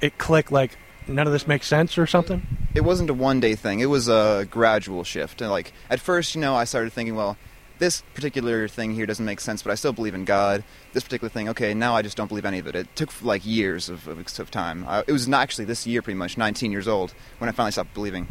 it 0.00 0.18
click 0.18 0.50
like 0.52 0.76
none 1.08 1.26
of 1.26 1.32
this 1.32 1.46
makes 1.46 1.66
sense 1.66 1.98
or 1.98 2.06
something. 2.06 2.46
It 2.74 2.84
wasn't 2.84 3.10
a 3.10 3.14
one 3.14 3.40
day 3.40 3.54
thing. 3.54 3.80
It 3.80 3.86
was 3.86 4.08
a 4.08 4.46
gradual 4.50 5.04
shift. 5.04 5.40
And 5.40 5.50
like 5.50 5.72
at 5.88 6.00
first, 6.00 6.34
you 6.34 6.40
know, 6.40 6.54
I 6.54 6.64
started 6.64 6.92
thinking, 6.92 7.16
well, 7.16 7.36
this 7.78 8.02
particular 8.14 8.68
thing 8.68 8.94
here 8.94 9.06
doesn't 9.06 9.24
make 9.24 9.40
sense, 9.40 9.62
but 9.62 9.70
I 9.70 9.74
still 9.74 9.92
believe 9.92 10.14
in 10.14 10.24
God. 10.24 10.64
This 10.92 11.04
particular 11.04 11.28
thing, 11.28 11.48
okay, 11.50 11.74
now 11.74 11.94
I 11.94 12.02
just 12.02 12.16
don't 12.16 12.28
believe 12.28 12.44
any 12.44 12.58
of 12.58 12.66
it. 12.66 12.74
It 12.74 12.94
took 12.96 13.22
like 13.22 13.44
years 13.44 13.88
of, 13.88 14.08
of, 14.08 14.18
of 14.18 14.50
time. 14.50 14.84
I, 14.88 15.04
it 15.06 15.12
was 15.12 15.28
not 15.28 15.42
actually 15.42 15.66
this 15.66 15.86
year, 15.86 16.02
pretty 16.02 16.18
much, 16.18 16.38
19 16.38 16.72
years 16.72 16.88
old, 16.88 17.14
when 17.38 17.48
I 17.48 17.52
finally 17.52 17.72
stopped 17.72 17.94
believing. 17.94 18.28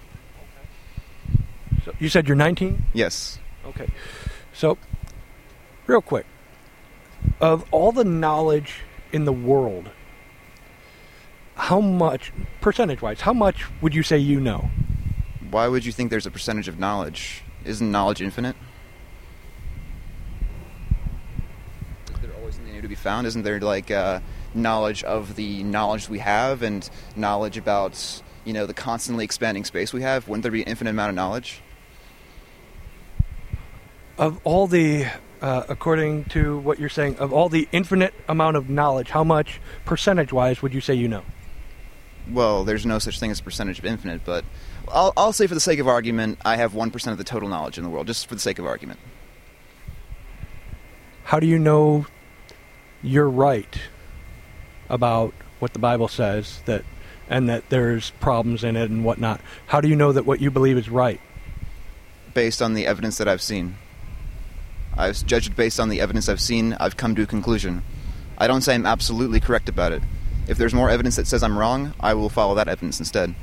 So 1.84 1.94
you 2.00 2.10
said 2.10 2.28
you're 2.28 2.36
19. 2.36 2.84
Yes. 2.94 3.40
Okay. 3.68 3.88
So, 4.54 4.78
real 5.86 6.02
quick, 6.02 6.26
of 7.40 7.66
all 7.72 7.92
the 7.92 8.04
knowledge 8.04 8.82
in 9.12 9.26
the 9.26 9.34
world, 9.34 9.90
how 11.56 11.80
much, 11.80 12.32
percentage 12.62 13.02
wise, 13.02 13.22
how 13.22 13.34
much 13.34 13.66
would 13.82 13.94
you 13.94 14.04
say 14.04 14.18
you 14.18 14.40
know? 14.40 14.70
Why 15.52 15.68
would 15.68 15.86
you 15.86 15.92
think 15.92 16.10
there's 16.10 16.26
a 16.26 16.32
percentage 16.32 16.68
of 16.68 16.80
knowledge? 16.80 17.44
Isn't 17.64 17.92
knowledge 17.92 18.22
infinite? 18.22 18.56
Is 22.14 22.20
there 22.22 22.34
always 22.38 22.56
something 22.56 22.74
new 22.74 22.82
to 22.82 22.88
be 22.88 22.95
found? 23.06 23.28
Isn't 23.28 23.44
there 23.44 23.60
like 23.60 23.92
uh, 23.92 24.20
knowledge 24.56 25.04
of 25.04 25.36
the 25.36 25.64
knowledge 25.64 26.10
we 26.10 26.20
have 26.20 26.64
and 26.64 26.90
knowledge 27.16 27.56
about 27.56 27.96
you 28.46 28.52
know 28.52 28.66
the 28.66 28.74
constantly 28.74 29.24
expanding 29.24 29.64
space 29.64 29.94
we 29.94 30.02
have? 30.02 30.28
Wouldn't 30.28 30.42
there 30.42 30.52
be 30.52 30.64
an 30.64 30.68
infinite 30.68 30.90
amount 30.90 31.10
of 31.10 31.16
knowledge? 31.16 31.62
Of 34.18 34.40
all 34.44 34.66
the, 34.66 35.08
uh, 35.42 35.64
according 35.70 36.26
to 36.36 36.58
what 36.60 36.80
you're 36.80 36.90
saying, 36.90 37.18
of 37.18 37.32
all 37.32 37.48
the 37.50 37.68
infinite 37.72 38.14
amount 38.28 38.58
of 38.58 38.70
knowledge, 38.70 39.10
how 39.10 39.24
much 39.24 39.60
percentage 39.84 40.34
wise 40.34 40.62
would 40.62 40.74
you 40.74 40.82
say 40.82 40.94
you 40.94 41.08
know? 41.08 41.24
Well, 42.32 42.64
there's 42.64 42.86
no 42.86 42.98
such 42.98 43.20
thing 43.20 43.30
as 43.30 43.42
a 43.42 43.44
percentage 43.44 43.78
of 43.78 43.86
infinite, 43.86 44.22
but 44.26 44.46
I'll, 44.88 45.14
I'll 45.16 45.34
say 45.34 45.46
for 45.48 45.54
the 45.54 45.60
sake 45.60 45.80
of 45.80 45.88
argument, 45.88 46.40
I 46.44 46.56
have 46.56 46.74
one 46.74 46.90
percent 46.90 47.12
of 47.12 47.18
the 47.20 47.24
total 47.24 47.50
knowledge 47.50 47.78
in 47.78 47.84
the 47.84 47.90
world, 47.90 48.08
just 48.08 48.26
for 48.28 48.34
the 48.34 48.42
sake 48.42 48.58
of 48.58 48.66
argument. 48.66 49.00
How 51.26 51.40
do 51.40 51.46
you 51.46 51.60
know 51.60 52.08
you're 53.06 53.30
right 53.30 53.80
about 54.90 55.34
what 55.60 55.74
the 55.74 55.80
Bible 55.80 56.08
says 56.08 56.62
that 56.66 56.84
and 57.30 57.50
that 57.50 57.70
there's 57.70 58.12
problems 58.20 58.64
in 58.64 58.76
it 58.76 58.90
and 58.90 59.06
whatnot? 59.06 59.42
How 59.68 59.82
do 59.82 59.88
you 59.88 59.96
know 59.96 60.12
that 60.12 60.26
what 60.26 60.42
you 60.42 60.52
believe 60.52 60.78
is 60.78 60.90
right? 60.90 61.20
Based 62.34 62.62
on 62.62 62.74
the 62.74 62.86
evidence 62.86 63.18
that 63.18 63.28
I've 63.28 63.42
seen. 63.42 63.78
I've 64.98 65.26
judged 65.26 65.56
based 65.56 65.80
on 65.80 65.90
the 65.90 66.02
evidence 66.02 66.30
I've 66.30 66.42
seen. 66.42 66.74
I've 66.74 66.98
come 66.98 67.16
to 67.16 67.24
a 67.24 67.28
conclusion. 67.28 67.84
I 68.38 68.48
don't 68.48 68.62
say 68.62 68.76
I'm 68.76 68.86
absolutely 68.86 69.40
correct 69.40 69.70
about 69.70 69.92
it. 69.92 70.04
If 70.48 70.58
there's 70.58 70.74
more 70.74 70.90
evidence 70.90 71.16
that 71.16 71.28
says 71.28 71.44
I'm 71.44 71.58
wrong, 71.58 71.94
I 72.00 72.14
will 72.14 72.30
follow 72.30 72.56
that 72.56 72.68
evidence 72.68 73.00
instead. 73.00 73.34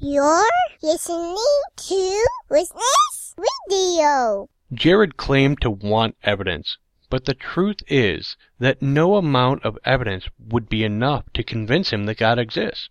You're 0.00 0.46
listening 0.82 1.36
to 1.76 2.26
Witness 2.50 3.34
Radio. 3.68 4.48
Jared 4.72 5.16
claimed 5.16 5.60
to 5.62 5.70
want 5.70 6.16
evidence, 6.22 6.76
but 7.08 7.24
the 7.24 7.34
truth 7.34 7.82
is 7.86 8.36
that 8.58 8.82
no 8.82 9.16
amount 9.16 9.64
of 9.64 9.78
evidence 9.84 10.28
would 10.38 10.68
be 10.68 10.82
enough 10.82 11.24
to 11.32 11.42
convince 11.42 11.92
him 11.92 12.06
that 12.06 12.18
God 12.18 12.38
exists. 12.38 12.90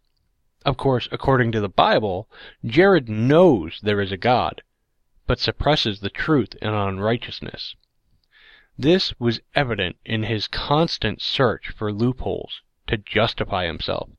Of 0.65 0.77
course, 0.77 1.07
according 1.11 1.51
to 1.51 1.61
the 1.61 1.69
Bible, 1.69 2.29
Jared 2.65 3.09
knows 3.09 3.79
there 3.83 4.01
is 4.01 4.11
a 4.11 4.17
God, 4.17 4.61
but 5.27 5.39
suppresses 5.39 5.99
the 5.99 6.09
truth 6.09 6.55
in 6.61 6.69
unrighteousness. 6.69 7.75
This 8.77 9.13
was 9.19 9.41
evident 9.53 9.97
in 10.03 10.23
his 10.23 10.47
constant 10.47 11.21
search 11.21 11.69
for 11.69 11.93
loopholes 11.93 12.61
to 12.87 12.97
justify 12.97 13.65
himself. 13.65 14.09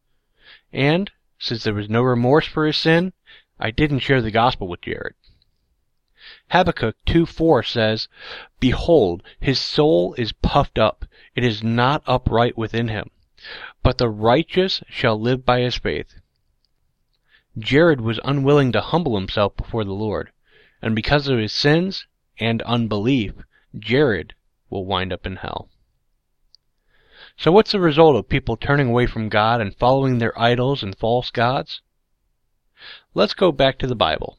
And, 0.73 1.11
since 1.39 1.65
there 1.65 1.75
was 1.75 1.91
no 1.91 2.03
remorse 2.03 2.47
for 2.47 2.67
his 2.67 2.77
sin, 2.77 3.13
I 3.59 3.71
didn't 3.71 4.01
share 4.01 4.23
the 4.23 4.31
gospel 4.31 4.69
with 4.69 4.83
Jared. 4.83 5.15
Habakkuk 6.51 6.97
2:4 7.07 7.67
says, 7.67 8.09
Behold, 8.61 9.23
his 9.41 9.59
soul 9.59 10.15
is 10.15 10.33
puffed 10.33 10.79
up, 10.79 11.05
it 11.35 11.43
is 11.43 11.63
not 11.63 12.05
upright 12.07 12.57
within 12.57 12.87
him, 12.87 13.11
but 13.83 13.99
the 13.99 14.09
righteous 14.09 14.83
shall 14.89 15.21
live 15.21 15.45
by 15.45 15.61
his 15.61 15.77
faith. 15.77 16.15
Jared 17.59 18.01
was 18.01 18.21
unwilling 18.25 18.71
to 18.73 18.81
humble 18.81 19.17
himself 19.17 19.57
before 19.57 19.83
the 19.83 19.93
Lord, 19.93 20.31
and 20.81 20.95
because 20.95 21.27
of 21.27 21.39
his 21.39 21.53
sins 21.53 22.07
and 22.39 22.63
unbelief, 22.63 23.33
Jared 23.77 24.35
will 24.71 24.85
wind 24.85 25.13
up 25.13 25.27
in 25.27 25.37
hell. 25.37 25.69
So 27.37 27.51
what's 27.51 27.73
the 27.73 27.81
result 27.81 28.15
of 28.15 28.29
people 28.29 28.57
turning 28.57 28.89
away 28.89 29.07
from 29.07 29.29
God 29.29 29.61
and 29.61 29.75
following 29.75 30.19
their 30.19 30.39
idols 30.41 30.83
and 30.83 30.97
false 30.97 31.31
gods? 31.31 31.83
Let's 33.15 33.35
go 33.35 33.53
back 33.53 33.79
to 33.79 33.87
the 33.87 33.97
Bible. 33.97 34.39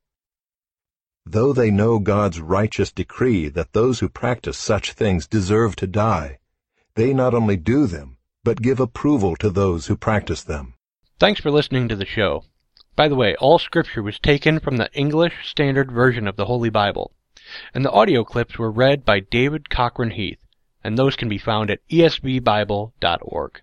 Though 1.25 1.53
they 1.53 1.71
know 1.71 1.99
God's 1.99 2.41
righteous 2.41 2.91
decree 2.91 3.47
that 3.49 3.73
those 3.73 3.99
who 3.99 4.09
practice 4.09 4.57
such 4.57 4.93
things 4.93 5.27
deserve 5.27 5.75
to 5.77 5.87
die, 5.87 6.39
they 6.95 7.13
not 7.13 7.33
only 7.33 7.57
do 7.57 7.85
them, 7.85 8.17
but 8.43 8.61
give 8.61 8.79
approval 8.79 9.35
to 9.37 9.49
those 9.49 9.87
who 9.87 9.95
practice 9.95 10.43
them. 10.43 10.73
Thanks 11.19 11.39
for 11.39 11.51
listening 11.51 11.87
to 11.89 11.95
the 11.95 12.05
show. 12.05 12.43
By 12.95 13.07
the 13.07 13.15
way, 13.15 13.35
all 13.35 13.59
scripture 13.59 14.01
was 14.01 14.19
taken 14.19 14.59
from 14.59 14.77
the 14.77 14.91
English 14.93 15.47
Standard 15.47 15.91
Version 15.91 16.27
of 16.27 16.35
the 16.35 16.45
Holy 16.45 16.69
Bible, 16.69 17.11
and 17.73 17.85
the 17.85 17.91
audio 17.91 18.23
clips 18.23 18.57
were 18.57 18.71
read 18.71 19.05
by 19.05 19.19
David 19.19 19.69
Cochran 19.69 20.11
Heath, 20.11 20.39
and 20.83 20.97
those 20.97 21.15
can 21.15 21.29
be 21.29 21.37
found 21.37 21.69
at 21.69 21.87
esvbible.org. 21.89 23.61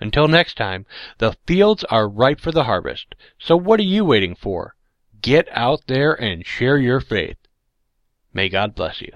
Until 0.00 0.28
next 0.28 0.56
time, 0.56 0.86
the 1.18 1.36
fields 1.46 1.82
are 1.84 2.08
ripe 2.08 2.40
for 2.40 2.52
the 2.52 2.64
harvest, 2.64 3.16
so 3.36 3.56
what 3.56 3.80
are 3.80 3.84
you 3.84 4.04
waiting 4.04 4.36
for? 4.36 4.76
Get 5.20 5.48
out 5.50 5.86
there 5.86 6.12
and 6.14 6.46
share 6.46 6.78
your 6.78 7.00
faith. 7.00 7.36
May 8.32 8.48
God 8.48 8.74
bless 8.74 9.00
you. 9.00 9.12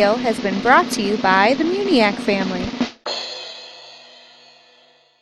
Has 0.00 0.40
been 0.40 0.58
brought 0.62 0.90
to 0.92 1.02
you 1.02 1.18
by 1.18 1.52
the 1.52 1.64
Muniac 1.64 2.14
family. 2.14 2.59